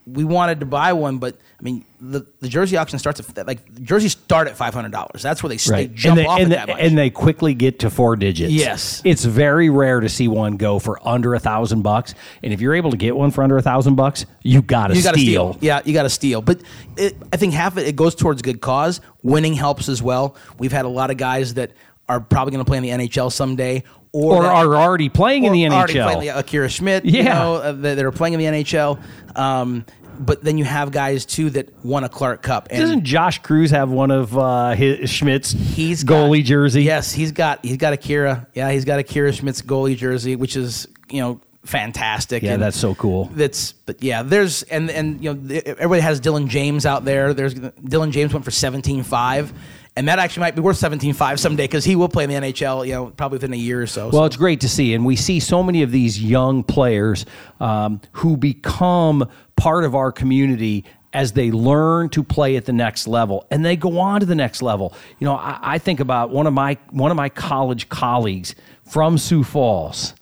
we 0.09 0.23
wanted 0.23 0.61
to 0.61 0.65
buy 0.65 0.93
one, 0.93 1.17
but 1.17 1.35
I 1.59 1.63
mean, 1.63 1.83
the, 1.99 2.25
the 2.39 2.47
jersey 2.47 2.77
auction 2.77 2.97
starts 2.97 3.19
at 3.37 3.45
like 3.45 3.81
jerseys 3.83 4.13
start 4.13 4.47
at 4.47 4.55
five 4.55 4.73
hundred 4.73 4.93
dollars. 4.93 5.21
That's 5.21 5.43
where 5.43 5.49
they, 5.49 5.57
they 5.57 5.87
jump 5.87 6.17
and 6.17 6.19
they, 6.19 6.25
off 6.25 6.39
and, 6.39 6.53
at 6.53 6.55
that 6.59 6.65
they- 6.67 6.73
much. 6.73 6.81
and 6.81 6.97
they 6.97 7.09
quickly 7.09 7.53
get 7.53 7.79
to 7.79 7.89
four 7.89 8.15
digits. 8.15 8.53
Yes. 8.53 9.01
it's 9.03 9.25
very 9.25 9.69
rare 9.69 9.99
to 9.99 10.07
see 10.07 10.27
one 10.29 10.55
go 10.55 10.79
for 10.79 11.05
under 11.05 11.33
a 11.35 11.39
thousand 11.39 11.81
bucks. 11.81 12.13
And 12.41 12.53
if 12.53 12.61
you're 12.61 12.75
able 12.75 12.91
to 12.91 12.97
get 12.97 13.17
one 13.17 13.31
for 13.31 13.43
under 13.43 13.57
a 13.57 13.61
thousand 13.61 13.95
bucks, 13.95 14.25
you 14.43 14.61
got 14.61 14.87
to 14.87 14.95
you 14.95 15.01
steal. 15.01 15.13
steal. 15.15 15.57
Yeah, 15.59 15.81
you 15.83 15.93
got 15.93 16.03
to 16.03 16.09
steal. 16.09 16.41
But 16.41 16.61
it, 16.95 17.17
I 17.33 17.37
think 17.37 17.53
half 17.53 17.73
of 17.73 17.79
it, 17.79 17.87
it 17.87 17.95
goes 17.97 18.15
towards 18.15 18.41
good 18.41 18.61
cause. 18.61 19.01
Winning 19.23 19.55
helps 19.55 19.89
as 19.89 20.01
well. 20.01 20.37
We've 20.57 20.71
had 20.71 20.85
a 20.85 20.89
lot 20.89 21.11
of 21.11 21.17
guys 21.17 21.55
that 21.55 21.73
are 22.07 22.21
probably 22.21 22.51
going 22.53 22.63
to 22.63 22.69
play 22.69 22.77
in 22.77 22.83
the 22.83 23.07
NHL 23.07 23.29
someday, 23.29 23.83
or, 24.13 24.37
Or 24.37 24.43
that- 24.43 24.53
are 24.55 24.75
already 24.77 25.09
playing 25.09 25.43
in 25.43 25.51
the 25.51 25.63
NHL. 25.63 25.73
Already 25.73 25.93
playing 25.99 26.29
Akira 26.29 26.69
Schmid, 26.69 27.03
you 27.05 27.23
Yeah. 27.23 27.33
know, 27.39 27.55
uh, 27.55 27.71
that, 27.73 27.95
that 27.95 28.05
are 28.05 28.13
playing 28.13 28.33
in 28.35 28.39
the 28.39 28.45
NHL. 28.63 28.97
Um, 29.35 29.85
but 30.19 30.43
then 30.43 30.57
you 30.57 30.63
have 30.65 30.91
guys 30.91 31.25
too 31.25 31.49
that 31.51 31.69
won 31.85 32.03
a 32.03 32.09
Clark 32.09 32.41
Cup. 32.41 32.67
And 32.71 32.79
Doesn't 32.79 33.03
Josh 33.03 33.39
Cruz 33.39 33.71
have 33.71 33.89
one 33.89 34.11
of 34.11 34.37
uh, 34.37 34.71
his, 34.71 35.09
Schmid's 35.09 35.51
he's 35.51 36.03
got- 36.03 36.29
goalie 36.29 36.43
jersey? 36.43 36.83
Yes, 36.83 37.11
he's 37.13 37.31
got 37.31 37.63
he's 37.65 37.77
got 37.77 37.93
Akira. 37.93 38.47
Yeah, 38.53 38.71
he's 38.71 38.85
got 38.85 38.99
Akira 38.99 39.31
Schmid's 39.31 39.61
goalie 39.61 39.95
jersey, 39.95 40.35
which 40.35 40.55
is 40.57 40.87
you 41.09 41.21
know 41.21 41.41
fantastic. 41.65 42.43
Yeah, 42.43 42.53
And 42.53 42.61
that's 42.61 42.77
so 42.77 42.95
cool. 42.95 43.25
That's 43.33 43.73
but 43.73 44.01
yeah, 44.01 44.23
there's 44.23 44.63
and 44.63 44.89
and 44.89 45.23
you 45.23 45.33
know 45.33 45.55
everybody 45.65 46.01
has 46.01 46.19
Dylan 46.21 46.47
James 46.47 46.85
out 46.85 47.05
there. 47.05 47.33
There's 47.33 47.55
Dylan 47.55 48.11
James 48.11 48.33
went 48.33 48.45
for 48.45 48.51
seventeen 48.51 49.03
five. 49.03 49.53
And 49.95 50.07
that 50.09 50.19
actually 50.19 50.41
might 50.41 50.53
be 50.55 50.61
worth 50.61 50.77
seventeen 50.77 51.13
five 51.15 51.39
someday 51.39 51.63
because 51.63 51.83
he 51.83 51.95
will 51.95 52.07
play 52.07 52.23
in 52.23 52.29
the 52.29 52.35
NHL, 52.35 52.85
you 52.85 52.93
know, 52.93 53.07
probably 53.07 53.37
within 53.37 53.51
a 53.51 53.57
year 53.57 53.81
or 53.81 53.87
so. 53.87 54.03
Well, 54.09 54.11
So- 54.21 54.25
it's 54.25 54.37
great 54.37 54.61
to 54.61 54.69
see, 54.69 54.93
and 54.93 55.03
we 55.03 55.15
see 55.15 55.39
so 55.39 55.63
many 55.63 55.81
of 55.81 55.89
these 55.91 56.21
young 56.21 56.63
players 56.63 57.25
um, 57.59 57.99
who 58.11 58.37
become 58.37 59.27
part 59.67 59.83
of 59.83 59.95
our 59.95 60.13
community 60.13 60.85
as 61.11 61.33
they 61.33 61.51
learn 61.51 62.07
to 62.07 62.23
play 62.23 62.55
at 62.55 62.63
the 62.63 62.71
next 62.71 63.05
level, 63.05 63.45
and 63.51 63.65
they 63.65 63.75
go 63.75 63.99
on 63.99 64.21
to 64.21 64.25
the 64.25 64.33
next 64.33 64.61
level. 64.61 64.93
You 65.19 65.25
know, 65.25 65.35
I, 65.35 65.59
I 65.61 65.77
think 65.77 65.99
about 65.99 66.29
one 66.29 66.47
of 66.47 66.53
my 66.53 66.77
one 66.91 67.11
of 67.11 67.17
my 67.17 67.27
college 67.27 67.89
colleagues 67.89 68.55
from 68.85 69.17
Sioux 69.17 69.43
Falls. 69.43 70.13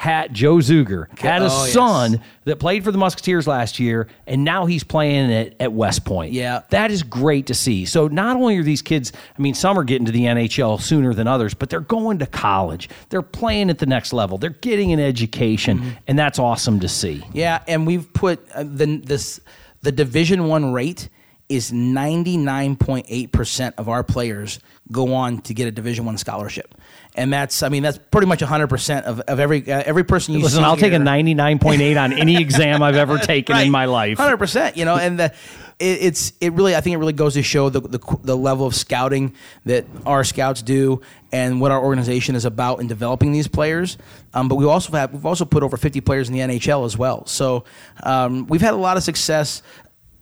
Had 0.00 0.32
Joe 0.32 0.58
Zuger 0.58 1.08
had 1.18 1.42
a 1.42 1.46
Oh, 1.46 1.64
yes. 1.64 1.72
son 1.72 2.20
that 2.44 2.60
played 2.60 2.84
for 2.84 2.92
the 2.92 2.98
Musketeers 2.98 3.48
last 3.48 3.80
year, 3.80 4.06
and 4.28 4.44
now 4.44 4.66
he's 4.66 4.84
playing 4.84 5.32
at, 5.32 5.54
at 5.58 5.72
West 5.72 6.04
Point. 6.04 6.32
Yeah. 6.32 6.60
That 6.70 6.92
is 6.92 7.02
great 7.02 7.46
to 7.48 7.54
see. 7.54 7.84
So 7.84 8.06
not 8.06 8.36
only 8.36 8.58
are 8.58 8.62
these 8.62 8.80
kids, 8.80 9.12
I 9.36 9.42
mean, 9.42 9.54
some 9.54 9.76
are 9.76 9.82
getting 9.82 10.04
to 10.06 10.12
the 10.12 10.22
NHL 10.26 10.80
sooner 10.80 11.14
than 11.14 11.26
others, 11.26 11.52
but 11.52 11.68
they're 11.68 11.80
going 11.80 12.20
to 12.20 12.26
college. 12.26 12.88
They're 13.08 13.22
playing 13.22 13.70
at 13.70 13.78
the 13.78 13.86
next 13.86 14.12
level. 14.12 14.38
They're 14.38 14.50
getting 14.50 14.92
an 14.92 15.00
education, 15.00 15.78
Mm-hmm. 15.80 15.88
and 16.06 16.16
that's 16.16 16.38
awesome 16.38 16.78
to 16.78 16.88
see. 16.88 17.24
Yeah, 17.32 17.60
and 17.66 17.84
we've 17.84 18.12
put 18.12 18.48
uh, 18.52 18.62
the 18.62 18.98
this 19.04 19.40
the 19.82 19.90
Division 19.90 20.46
One 20.46 20.72
rate 20.72 21.08
is 21.48 21.72
ninety 21.72 22.36
nine 22.36 22.76
point 22.76 23.06
eight 23.08 23.32
percent 23.32 23.74
of 23.78 23.88
our 23.88 24.04
players 24.04 24.60
go 24.90 25.14
on 25.14 25.40
to 25.42 25.54
get 25.54 25.66
a 25.66 25.70
Division 25.70 26.04
One 26.04 26.18
scholarship, 26.18 26.74
and 27.14 27.32
that's 27.32 27.62
I 27.62 27.68
mean 27.68 27.82
that's 27.82 27.98
pretty 27.98 28.26
much 28.26 28.40
hundred 28.40 28.68
percent 28.68 29.06
of, 29.06 29.20
of 29.20 29.40
every 29.40 29.70
uh, 29.70 29.82
every 29.84 30.04
person 30.04 30.34
you 30.34 30.40
Listen, 30.40 30.64
I'll 30.64 30.76
take 30.76 30.92
a 30.92 30.96
99.8 30.96 32.02
on 32.02 32.12
any 32.12 32.36
exam 32.40 32.82
I've 32.82 32.96
ever 32.96 33.18
taken 33.18 33.56
in 33.56 33.70
my 33.70 33.86
life. 33.86 34.18
Hundred 34.18 34.38
percent, 34.38 34.76
you 34.76 34.84
know, 34.84 34.96
and 34.96 35.18
the, 35.18 35.34
it, 35.78 36.02
it's 36.02 36.32
it 36.40 36.52
really 36.52 36.74
I 36.76 36.80
think 36.80 36.94
it 36.94 36.98
really 36.98 37.12
goes 37.12 37.34
to 37.34 37.42
show 37.42 37.70
the, 37.70 37.80
the 37.80 38.18
the 38.22 38.36
level 38.36 38.66
of 38.66 38.74
scouting 38.74 39.34
that 39.64 39.86
our 40.06 40.24
scouts 40.24 40.62
do 40.62 41.00
and 41.32 41.60
what 41.60 41.70
our 41.70 41.82
organization 41.82 42.34
is 42.34 42.44
about 42.44 42.80
in 42.80 42.86
developing 42.86 43.32
these 43.32 43.48
players. 43.48 43.98
Um, 44.34 44.48
but 44.48 44.56
we 44.56 44.64
also 44.64 44.92
have 44.92 45.12
we've 45.12 45.26
also 45.26 45.44
put 45.44 45.62
over 45.62 45.76
fifty 45.76 46.00
players 46.00 46.28
in 46.28 46.34
the 46.34 46.40
NHL 46.40 46.84
as 46.84 46.96
well. 46.96 47.26
So 47.26 47.64
um, 48.02 48.46
we've 48.46 48.60
had 48.60 48.74
a 48.74 48.78
lot 48.78 48.96
of 48.96 49.02
success 49.02 49.62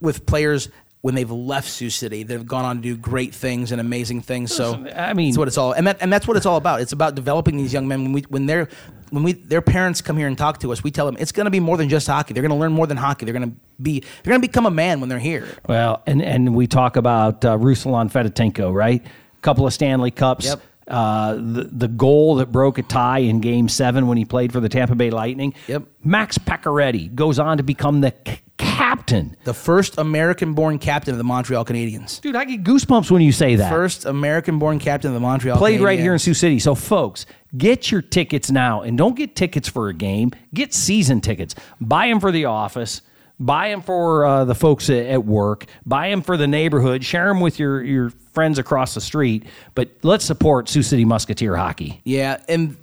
with 0.00 0.26
players. 0.26 0.68
When 1.02 1.14
they've 1.14 1.30
left 1.30 1.68
Sioux 1.68 1.90
City, 1.90 2.24
they've 2.24 2.44
gone 2.44 2.64
on 2.64 2.76
to 2.76 2.82
do 2.82 2.96
great 2.96 3.32
things 3.32 3.70
and 3.70 3.80
amazing 3.80 4.22
things. 4.22 4.52
So 4.52 4.74
I 4.96 5.12
mean- 5.14 5.28
that's 5.28 5.38
what 5.38 5.46
it's 5.46 5.59
all, 5.59 5.72
and 5.72 5.87
that, 5.87 5.98
and 6.00 6.12
that's 6.12 6.26
what 6.26 6.37
it's 6.37 6.46
all 6.46 6.56
about. 6.56 6.80
It's 6.80 6.92
about 6.92 7.14
developing 7.14 7.56
these 7.59 7.72
young 7.72 7.87
men. 7.87 8.02
When 8.02 8.12
we 8.12 8.22
when 8.22 8.46
they're 8.46 8.68
when 9.11 9.22
we 9.22 9.32
their 9.35 9.62
parents 9.62 10.00
come 10.00 10.16
here 10.16 10.26
and 10.26 10.37
talk 10.37 10.59
to 10.61 10.72
us, 10.72 10.82
we 10.82 10.90
tell 10.90 11.06
them 11.06 11.16
it's 11.20 11.30
going 11.32 11.44
to 11.44 11.50
be 11.50 11.61
more 11.61 11.76
than 11.76 11.88
just 11.88 12.09
hockey. 12.09 12.35
They're 12.35 12.42
going 12.42 12.50
to 12.50 12.56
learn 12.59 12.72
more 12.72 12.88
than 12.88 12.96
hockey. 12.96 13.24
They're 13.24 13.35
going 13.35 13.50
to 13.50 13.56
be 13.80 14.00
they're 14.00 14.30
going 14.32 14.42
to 14.42 14.48
become 14.48 14.66
a 14.66 14.70
man 14.70 14.98
when 15.00 15.09
they're 15.09 15.18
here. 15.20 15.46
Well, 15.68 16.02
and, 16.06 16.20
and 16.22 16.56
we 16.56 16.66
talk 16.66 16.96
about 16.96 17.44
uh, 17.44 17.56
Ruslan 17.56 18.11
Fedotenko, 18.11 18.74
right? 18.74 19.04
A 19.04 19.40
couple 19.42 19.64
of 19.66 19.72
Stanley 19.72 20.11
Cups. 20.11 20.46
Yep. 20.46 20.61
Uh, 20.88 21.35
the, 21.35 21.68
the 21.72 21.88
goal 21.88 22.37
that 22.37 22.53
broke 22.53 22.79
a 22.79 22.83
tie 22.83 23.18
in 23.18 23.40
game 23.40 23.68
seven 23.68 24.07
when 24.07 24.16
he 24.16 24.25
played 24.25 24.53
for 24.53 24.61
the 24.61 24.68
Tampa 24.68 24.94
Bay 24.94 25.11
Lightning. 25.11 25.53
Yep. 25.66 25.83
Max 26.05 26.38
Pacioretty 26.38 27.12
goes 27.12 27.40
on 27.40 27.57
to 27.57 27.64
become 27.64 28.03
the 28.03 28.14
c- 28.25 28.38
captain. 28.57 29.37
The 29.42 29.53
first 29.53 29.99
American-born 29.99 30.79
captain 30.79 31.12
of 31.12 31.18
the 31.18 31.25
Montreal 31.25 31.64
Canadiens. 31.64 32.20
Dude, 32.20 32.37
I 32.37 32.44
get 32.44 32.62
goosebumps 32.62 33.11
when 33.11 33.20
you 33.20 33.33
say 33.33 33.57
that. 33.57 33.68
First 33.68 34.05
American-born 34.05 34.79
captain 34.79 35.09
of 35.09 35.14
the 35.14 35.20
Montreal. 35.20 35.59
Played 35.59 35.81
right 35.81 35.99
here 35.99 36.12
in 36.12 36.20
Sioux 36.20 36.35
City. 36.35 36.61
So, 36.61 36.77
folks, 36.77 37.27
get 37.57 37.90
your 37.90 38.01
tickets 38.01 38.53
now 38.53 38.83
and 38.83 38.96
don't 38.96 39.16
get 39.16 39.35
tickets 39.35 39.68
for 39.68 39.88
a 39.88 39.94
game. 39.94 40.31
Get 40.55 40.72
season 40.72 41.20
tickets. 41.20 41.57
Buy 41.81 42.07
them 42.07 42.20
for 42.20 42.31
the 42.31 42.44
office. 42.44 43.03
Buy 43.38 43.68
them 43.68 43.83
for 43.83 44.25
uh, 44.25 44.44
the 44.44 44.55
folks 44.55 44.88
at, 44.88 45.07
at 45.07 45.25
work. 45.25 45.66
Buy 45.85 46.09
them 46.09 46.22
for 46.22 46.37
the 46.37 46.46
neighborhood. 46.46 47.05
Share 47.05 47.29
them 47.29 47.40
with 47.40 47.59
your, 47.59 47.83
your 47.83 48.11
friends 48.33 48.59
across 48.59 48.94
the 48.94 49.01
street. 49.01 49.44
But 49.75 49.90
let's 50.03 50.25
support 50.25 50.68
Sioux 50.68 50.83
City 50.83 51.05
Musketeer 51.05 51.55
hockey. 51.57 52.01
Yeah, 52.05 52.40
and 52.49 52.77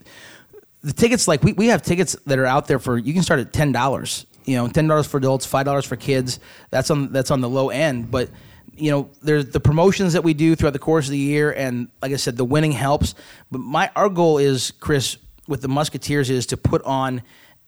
the 0.84 0.94
tickets 0.94 1.28
like 1.28 1.44
we, 1.44 1.54
we 1.54 1.68
have 1.68 1.82
tickets 1.82 2.16
that 2.28 2.38
are 2.38 2.46
out 2.46 2.68
there 2.68 2.80
for 2.80 2.98
you 2.98 3.14
can 3.14 3.24
start 3.24 3.40
at 3.40 3.54
ten 3.54 3.72
dollars. 3.72 4.26
You 4.46 4.58
know, 4.58 4.68
ten 4.68 4.88
dollars 4.88 5.08
for 5.08 5.18
adults, 5.18 5.46
five 5.46 5.66
dollars 5.66 5.86
for 5.86 5.96
kids. 5.96 6.40
That's 6.70 6.92
on 6.92 7.12
that's 7.12 7.32
on 7.32 7.42
the 7.42 7.50
low 7.50 7.70
end, 7.70 8.12
but 8.12 8.30
you 8.76 8.90
know, 8.92 9.10
there's 9.22 9.50
the 9.50 9.60
promotions 9.60 10.14
that 10.14 10.24
we 10.24 10.34
do 10.34 10.56
throughout 10.56 10.74
the 10.74 10.80
course 10.80 11.06
of 11.06 11.12
the 11.12 11.18
year, 11.18 11.52
and 11.52 11.90
like 12.02 12.12
I 12.12 12.16
said, 12.16 12.38
the 12.38 12.46
winning 12.46 12.72
helps. 12.72 13.16
But 13.52 13.60
my 13.60 13.92
our 13.96 14.10
goal 14.10 14.40
is, 14.40 14.72
Chris, 14.72 15.18
with 15.48 15.62
the 15.62 15.68
Musketeers 15.68 16.30
is 16.30 16.46
to 16.48 16.58
put 16.58 16.82
on 16.84 17.22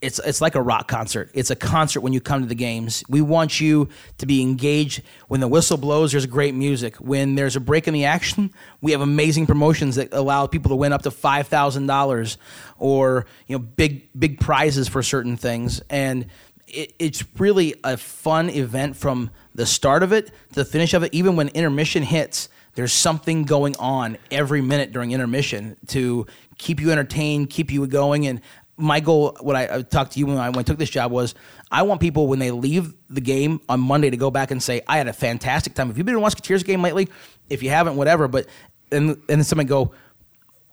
it's 0.05 0.19
it's 0.19 0.39
like 0.39 0.53
a 0.53 0.61
rock 0.61 0.87
concert. 0.87 1.31
It's 1.33 1.49
a 1.49 1.55
concert 1.55 2.01
when 2.01 2.13
you 2.13 2.21
come 2.21 2.41
to 2.41 2.47
the 2.47 2.55
games. 2.55 3.03
We 3.09 3.21
want 3.21 3.59
you 3.59 3.89
to 4.19 4.27
be 4.27 4.41
engaged. 4.41 5.01
When 5.27 5.39
the 5.39 5.47
whistle 5.47 5.77
blows, 5.77 6.11
there's 6.11 6.27
great 6.27 6.53
music. 6.53 6.97
When 6.97 7.33
there's 7.33 7.55
a 7.55 7.59
break 7.59 7.87
in 7.87 7.93
the 7.95 8.05
action, 8.05 8.53
we 8.81 8.91
have 8.91 9.01
amazing 9.01 9.47
promotions 9.47 9.95
that 9.95 10.13
allow 10.13 10.45
people 10.45 10.69
to 10.69 10.75
win 10.75 10.93
up 10.93 11.01
to 11.03 11.11
five 11.11 11.47
thousand 11.47 11.87
dollars, 11.87 12.37
or 12.77 13.25
you 13.47 13.57
know, 13.57 13.59
big 13.59 14.07
big 14.17 14.39
prizes 14.39 14.87
for 14.87 15.01
certain 15.01 15.37
things. 15.37 15.81
And 15.89 16.27
it, 16.67 16.93
it's 16.99 17.23
really 17.39 17.73
a 17.83 17.97
fun 17.97 18.51
event 18.51 18.95
from 18.95 19.31
the 19.55 19.65
start 19.65 20.03
of 20.03 20.13
it 20.13 20.27
to 20.27 20.55
the 20.55 20.65
finish 20.65 20.93
of 20.93 21.01
it. 21.01 21.15
Even 21.15 21.35
when 21.35 21.47
intermission 21.49 22.03
hits, 22.03 22.47
there's 22.75 22.93
something 22.93 23.43
going 23.43 23.75
on 23.77 24.17
every 24.29 24.61
minute 24.61 24.91
during 24.91 25.13
intermission 25.13 25.77
to 25.87 26.27
keep 26.57 26.79
you 26.79 26.91
entertained, 26.91 27.49
keep 27.49 27.71
you 27.71 27.87
going. 27.87 28.27
And 28.27 28.41
my 28.77 28.99
goal, 28.99 29.37
what 29.39 29.55
I, 29.55 29.77
I, 29.77 29.81
talked 29.81 30.13
to 30.13 30.19
you 30.19 30.25
when 30.25 30.37
I, 30.37 30.49
when 30.49 30.59
I 30.59 30.63
took 30.63 30.77
this 30.77 30.89
job 30.89 31.11
was, 31.11 31.33
I 31.71 31.83
want 31.83 32.01
people 32.01 32.27
when 32.27 32.39
they 32.39 32.51
leave 32.51 32.93
the 33.09 33.21
game 33.21 33.61
on 33.69 33.79
Monday 33.79 34.09
to 34.09 34.17
go 34.17 34.29
back 34.29 34.51
and 34.51 34.61
say, 34.61 34.81
I 34.87 34.97
had 34.97 35.07
a 35.07 35.13
fantastic 35.13 35.73
time. 35.75 35.89
If 35.89 35.97
you've 35.97 36.05
been 36.05 36.15
to 36.15 36.21
Musketeers 36.21 36.63
game 36.63 36.81
lately, 36.81 37.07
if 37.49 37.63
you 37.63 37.69
haven't, 37.69 37.95
whatever. 37.95 38.27
But 38.27 38.47
and 38.91 39.11
and 39.11 39.23
then 39.27 39.43
somebody 39.43 39.69
go, 39.69 39.93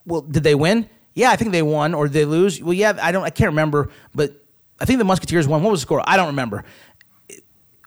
well, 0.04 0.22
did 0.22 0.42
they 0.42 0.54
win? 0.54 0.88
Yeah, 1.14 1.30
I 1.30 1.36
think 1.36 1.52
they 1.52 1.62
won, 1.62 1.94
or 1.94 2.06
did 2.06 2.14
they 2.14 2.24
lose? 2.24 2.62
Well, 2.62 2.72
yeah, 2.72 2.98
I 3.00 3.12
don't, 3.12 3.22
I 3.22 3.30
can't 3.30 3.50
remember, 3.50 3.90
but 4.14 4.32
I 4.80 4.84
think 4.84 4.98
the 4.98 5.04
Musketeers 5.04 5.46
won. 5.46 5.62
What 5.62 5.70
was 5.70 5.80
the 5.80 5.86
score? 5.86 6.02
I 6.04 6.16
don't 6.16 6.28
remember. 6.28 6.64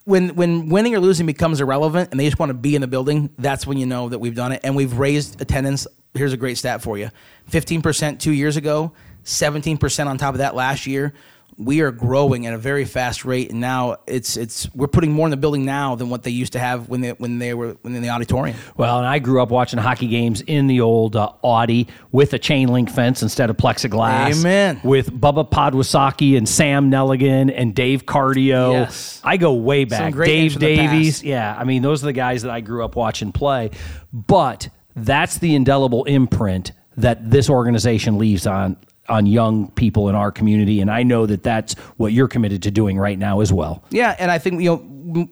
When 0.04 0.36
when 0.36 0.68
winning 0.68 0.94
or 0.94 1.00
losing 1.00 1.26
becomes 1.26 1.60
irrelevant, 1.60 2.10
and 2.10 2.20
they 2.20 2.24
just 2.24 2.38
want 2.38 2.50
to 2.50 2.54
be 2.54 2.74
in 2.74 2.80
the 2.80 2.86
building, 2.86 3.30
that's 3.38 3.66
when 3.66 3.76
you 3.76 3.86
know 3.86 4.08
that 4.08 4.20
we've 4.20 4.36
done 4.36 4.52
it, 4.52 4.60
and 4.62 4.76
we've 4.76 4.96
raised 4.96 5.40
attendance. 5.40 5.86
Here's 6.14 6.32
a 6.32 6.36
great 6.36 6.56
stat 6.56 6.80
for 6.80 6.96
you: 6.96 7.10
fifteen 7.48 7.82
percent 7.82 8.20
two 8.20 8.30
years 8.32 8.56
ago. 8.56 8.92
17% 9.26 10.06
on 10.06 10.18
top 10.18 10.34
of 10.34 10.38
that 10.38 10.54
last 10.54 10.86
year. 10.86 11.12
We 11.58 11.80
are 11.80 11.90
growing 11.90 12.46
at 12.46 12.52
a 12.52 12.58
very 12.58 12.84
fast 12.84 13.24
rate, 13.24 13.50
and 13.50 13.60
now 13.62 13.96
it's 14.06 14.36
it's 14.36 14.72
we're 14.74 14.88
putting 14.88 15.12
more 15.12 15.26
in 15.26 15.30
the 15.30 15.38
building 15.38 15.64
now 15.64 15.94
than 15.94 16.10
what 16.10 16.22
they 16.22 16.30
used 16.30 16.52
to 16.52 16.58
have 16.58 16.90
when 16.90 17.00
they 17.00 17.12
when 17.12 17.38
they 17.38 17.54
were 17.54 17.78
when 17.80 17.94
in 17.94 18.02
the 18.02 18.10
auditorium. 18.10 18.58
Well, 18.76 18.98
and 18.98 19.06
I 19.06 19.20
grew 19.20 19.40
up 19.40 19.48
watching 19.48 19.78
hockey 19.78 20.06
games 20.06 20.42
in 20.42 20.66
the 20.66 20.82
old 20.82 21.16
uh, 21.16 21.32
Audi 21.42 21.88
with 22.12 22.34
a 22.34 22.38
chain 22.38 22.68
link 22.68 22.90
fence 22.90 23.22
instead 23.22 23.48
of 23.48 23.56
plexiglass. 23.56 24.38
Amen. 24.38 24.82
With 24.84 25.10
Bubba 25.10 25.50
Podwasaki 25.50 26.36
and 26.36 26.46
Sam 26.46 26.90
Nelligan 26.90 27.50
and 27.56 27.74
Dave 27.74 28.04
Cardio. 28.04 28.72
Yes. 28.72 29.22
I 29.24 29.38
go 29.38 29.54
way 29.54 29.86
back. 29.86 30.14
Dave 30.14 30.58
Davies. 30.58 31.24
Yeah, 31.24 31.56
I 31.58 31.64
mean 31.64 31.80
those 31.80 32.02
are 32.02 32.06
the 32.06 32.12
guys 32.12 32.42
that 32.42 32.50
I 32.50 32.60
grew 32.60 32.84
up 32.84 32.96
watching 32.96 33.32
play. 33.32 33.70
But 34.12 34.68
that's 34.94 35.38
the 35.38 35.54
indelible 35.54 36.04
imprint 36.04 36.72
that 36.98 37.30
this 37.30 37.48
organization 37.48 38.18
leaves 38.18 38.46
on 38.46 38.76
on 39.08 39.26
young 39.26 39.70
people 39.72 40.08
in 40.08 40.14
our 40.14 40.32
community, 40.32 40.80
and 40.80 40.90
I 40.90 41.02
know 41.02 41.26
that 41.26 41.42
that's 41.42 41.74
what 41.96 42.12
you're 42.12 42.28
committed 42.28 42.62
to 42.64 42.70
doing 42.70 42.98
right 42.98 43.18
now 43.18 43.40
as 43.40 43.52
well. 43.52 43.84
Yeah, 43.90 44.16
and 44.18 44.30
I 44.30 44.38
think 44.38 44.60
you 44.60 44.70
know 44.70 44.76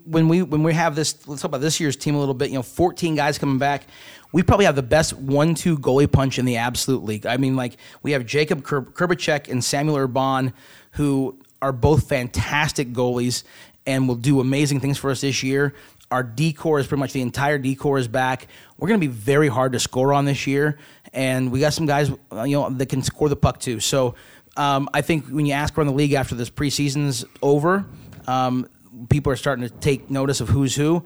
when 0.04 0.28
we 0.28 0.42
when 0.42 0.62
we 0.62 0.72
have 0.74 0.94
this, 0.94 1.26
let's 1.26 1.42
talk 1.42 1.50
about 1.50 1.60
this 1.60 1.80
year's 1.80 1.96
team 1.96 2.14
a 2.14 2.18
little 2.18 2.34
bit. 2.34 2.50
You 2.50 2.56
know, 2.56 2.62
14 2.62 3.14
guys 3.14 3.38
coming 3.38 3.58
back. 3.58 3.86
We 4.32 4.42
probably 4.42 4.66
have 4.66 4.74
the 4.74 4.82
best 4.82 5.12
one-two 5.12 5.78
goalie 5.78 6.10
punch 6.10 6.38
in 6.40 6.44
the 6.44 6.56
absolute 6.56 7.04
league. 7.04 7.24
I 7.24 7.36
mean, 7.36 7.54
like 7.54 7.76
we 8.02 8.12
have 8.12 8.26
Jacob 8.26 8.64
Ker- 8.64 8.82
Kerbacek 8.82 9.48
and 9.48 9.62
Samuel 9.62 9.96
Urban, 9.96 10.52
who 10.92 11.38
are 11.62 11.72
both 11.72 12.08
fantastic 12.08 12.92
goalies 12.92 13.44
and 13.86 14.08
will 14.08 14.16
do 14.16 14.40
amazing 14.40 14.80
things 14.80 14.98
for 14.98 15.10
us 15.10 15.20
this 15.20 15.42
year. 15.42 15.74
Our 16.10 16.22
decor 16.22 16.78
is 16.78 16.86
pretty 16.86 17.00
much 17.00 17.12
the 17.12 17.22
entire 17.22 17.58
decor 17.58 17.98
is 17.98 18.08
back. 18.08 18.48
We're 18.78 18.88
going 18.88 19.00
to 19.00 19.06
be 19.06 19.12
very 19.12 19.48
hard 19.48 19.72
to 19.72 19.80
score 19.80 20.12
on 20.12 20.26
this 20.26 20.46
year, 20.46 20.78
and 21.14 21.50
we 21.50 21.60
got 21.60 21.72
some 21.72 21.86
guys 21.86 22.10
uh, 22.32 22.42
you 22.42 22.56
know 22.56 22.68
that 22.68 22.86
can 22.86 23.02
score 23.02 23.28
the 23.28 23.36
puck 23.36 23.60
too. 23.60 23.80
So 23.80 24.14
um, 24.56 24.88
I 24.92 25.00
think 25.00 25.26
when 25.28 25.46
you 25.46 25.52
ask 25.52 25.76
around 25.76 25.86
the 25.86 25.94
league 25.94 26.12
after 26.12 26.34
this 26.34 26.50
preseason's 26.50 27.24
over, 27.42 27.86
um, 28.26 28.68
people 29.08 29.32
are 29.32 29.36
starting 29.36 29.66
to 29.66 29.74
take 29.74 30.10
notice 30.10 30.40
of 30.40 30.48
who's 30.48 30.74
who. 30.74 31.04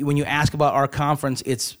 When 0.00 0.16
you 0.16 0.24
ask 0.24 0.54
about 0.54 0.74
our 0.74 0.86
conference, 0.86 1.42
it's 1.46 1.76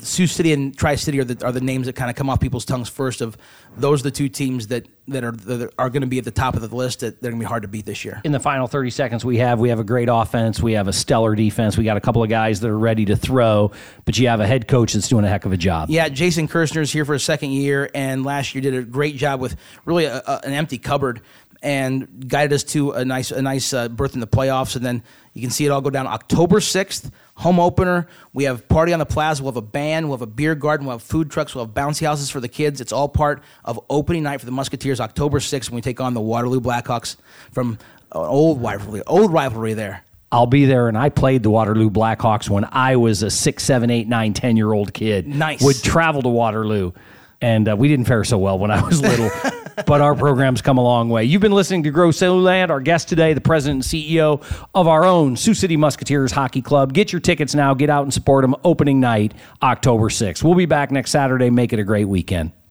Sioux 0.00 0.26
City 0.26 0.52
and 0.52 0.76
Tri 0.76 0.96
City 0.96 1.20
are 1.20 1.24
the, 1.24 1.44
are 1.44 1.52
the 1.52 1.60
names 1.60 1.86
that 1.86 1.94
kind 1.94 2.10
of 2.10 2.16
come 2.16 2.28
off 2.28 2.40
people's 2.40 2.64
tongues 2.64 2.88
first. 2.88 3.20
Of 3.20 3.36
those 3.76 4.00
are 4.00 4.04
the 4.04 4.10
two 4.10 4.28
teams 4.28 4.68
that 4.68 4.86
that 5.08 5.24
are 5.24 5.32
that 5.32 5.72
are 5.78 5.90
going 5.90 6.00
to 6.02 6.06
be 6.06 6.18
at 6.18 6.24
the 6.24 6.30
top 6.30 6.56
of 6.56 6.68
the 6.68 6.74
list 6.74 7.00
that 7.00 7.20
they're 7.20 7.30
going 7.30 7.40
to 7.40 7.44
be 7.44 7.48
hard 7.48 7.62
to 7.62 7.68
beat 7.68 7.84
this 7.84 8.04
year. 8.04 8.20
in 8.24 8.32
the 8.32 8.40
final 8.40 8.66
30 8.66 8.88
seconds 8.90 9.24
we 9.24 9.36
have 9.36 9.60
we 9.60 9.68
have 9.68 9.78
a 9.78 9.84
great 9.84 10.08
offense 10.10 10.62
we 10.62 10.72
have 10.72 10.88
a 10.88 10.94
stellar 10.94 11.34
defense 11.34 11.76
we 11.76 11.84
got 11.84 11.98
a 11.98 12.00
couple 12.00 12.22
of 12.22 12.30
guys 12.30 12.60
that 12.60 12.70
are 12.70 12.78
ready 12.78 13.04
to 13.04 13.14
throw 13.14 13.70
but 14.06 14.18
you 14.18 14.28
have 14.28 14.40
a 14.40 14.46
head 14.46 14.66
coach 14.66 14.94
that's 14.94 15.08
doing 15.08 15.24
a 15.26 15.28
heck 15.28 15.44
of 15.44 15.52
a 15.52 15.58
job 15.58 15.90
Yeah, 15.90 16.08
Jason 16.08 16.48
Kirshner's 16.48 16.90
here 16.90 17.04
for 17.04 17.14
a 17.14 17.20
second 17.20 17.50
year, 17.50 17.90
and 17.94 18.24
last 18.24 18.54
year 18.54 18.62
did 18.62 18.74
a 18.74 18.82
great 18.82 19.16
job 19.16 19.40
with 19.40 19.56
really 19.84 20.06
a, 20.06 20.22
a, 20.26 20.40
an 20.44 20.54
empty 20.54 20.78
cupboard 20.78 21.20
and 21.62 22.28
guided 22.28 22.52
us 22.52 22.62
to 22.64 22.92
a 22.92 23.04
nice 23.04 23.30
a 23.30 23.42
nice 23.42 23.72
uh, 23.72 23.88
berth 23.88 24.14
in 24.14 24.20
the 24.20 24.26
playoffs. 24.26 24.76
And 24.76 24.84
then 24.84 25.02
you 25.32 25.42
can 25.42 25.50
see 25.50 25.64
it 25.66 25.70
all 25.70 25.80
go 25.80 25.90
down 25.90 26.06
October 26.06 26.60
sixth, 26.60 27.10
home 27.36 27.58
opener. 27.58 28.06
We 28.32 28.44
have 28.44 28.68
party 28.68 28.92
on 28.92 28.98
the 28.98 29.06
plaza. 29.06 29.42
We'll 29.42 29.52
have 29.52 29.56
a 29.56 29.62
band. 29.62 30.08
We'll 30.08 30.16
have 30.18 30.22
a 30.22 30.26
beer 30.26 30.54
garden. 30.54 30.86
We'll 30.86 30.96
have 30.98 31.02
food 31.02 31.30
trucks. 31.30 31.54
We'll 31.54 31.64
have 31.66 31.74
bouncy 31.74 32.06
houses 32.06 32.30
for 32.30 32.40
the 32.40 32.48
kids. 32.48 32.80
It's 32.80 32.92
all 32.92 33.08
part 33.08 33.42
of 33.64 33.80
opening 33.90 34.22
night 34.22 34.40
for 34.40 34.46
the 34.46 34.52
Musketeers, 34.52 35.00
October 35.00 35.40
sixth, 35.40 35.70
when 35.70 35.76
we 35.76 35.82
take 35.82 36.00
on 36.00 36.14
the 36.14 36.20
Waterloo 36.20 36.60
Blackhawks 36.60 37.16
from 37.52 37.78
an 38.12 38.20
old 38.20 38.62
rivalry, 38.62 39.02
old 39.06 39.32
rivalry 39.32 39.74
there. 39.74 40.04
i'll 40.30 40.46
be 40.46 40.64
there 40.66 40.86
and 40.88 40.96
i 40.96 41.08
played 41.08 41.42
the 41.42 41.50
waterloo 41.50 41.90
blackhawks 41.90 42.48
when 42.48 42.64
i 42.72 42.94
was 42.96 43.22
a 43.24 43.30
six 43.30 43.62
seven 43.64 43.90
eight 43.90 44.06
nine 44.08 44.32
ten 44.32 44.56
year 44.56 44.72
old 44.72 44.92
kid 44.94 45.26
Nice. 45.26 45.60
would 45.62 45.82
travel 45.82 46.22
to 46.22 46.28
waterloo 46.28 46.92
and 47.40 47.68
uh, 47.68 47.76
we 47.76 47.88
didn't 47.88 48.04
fare 48.06 48.22
so 48.24 48.38
well 48.38 48.56
when 48.58 48.70
i 48.70 48.80
was 48.82 49.00
little 49.02 49.30
but 49.86 50.00
our 50.00 50.14
program's 50.14 50.62
come 50.62 50.78
a 50.78 50.82
long 50.82 51.08
way. 51.08 51.24
You've 51.24 51.42
been 51.42 51.52
listening 51.52 51.82
to 51.84 51.90
grow 51.90 52.10
Land. 52.10 52.70
our 52.70 52.80
guest 52.80 53.08
today 53.08 53.34
the 53.34 53.40
president 53.40 53.84
and 53.92 54.02
ceo 54.02 54.42
of 54.74 54.88
our 54.88 55.04
own 55.04 55.36
sioux 55.36 55.54
city 55.54 55.76
musketeers 55.76 56.32
hockey 56.32 56.62
club. 56.62 56.92
Get 56.92 57.12
your 57.12 57.20
tickets 57.20 57.54
now. 57.54 57.74
Get 57.74 57.90
out 57.90 58.04
and 58.04 58.14
support 58.14 58.42
them 58.42 58.54
opening 58.64 59.00
night 59.00 59.34
october 59.62 60.08
6th 60.08 60.42
we'll 60.42 60.54
be 60.54 60.66
back 60.66 60.90
next 60.90 61.10
saturday. 61.10 61.50
Make 61.50 61.72
it 61.72 61.78
a 61.78 61.84
great 61.84 62.06
weekend 62.06 62.52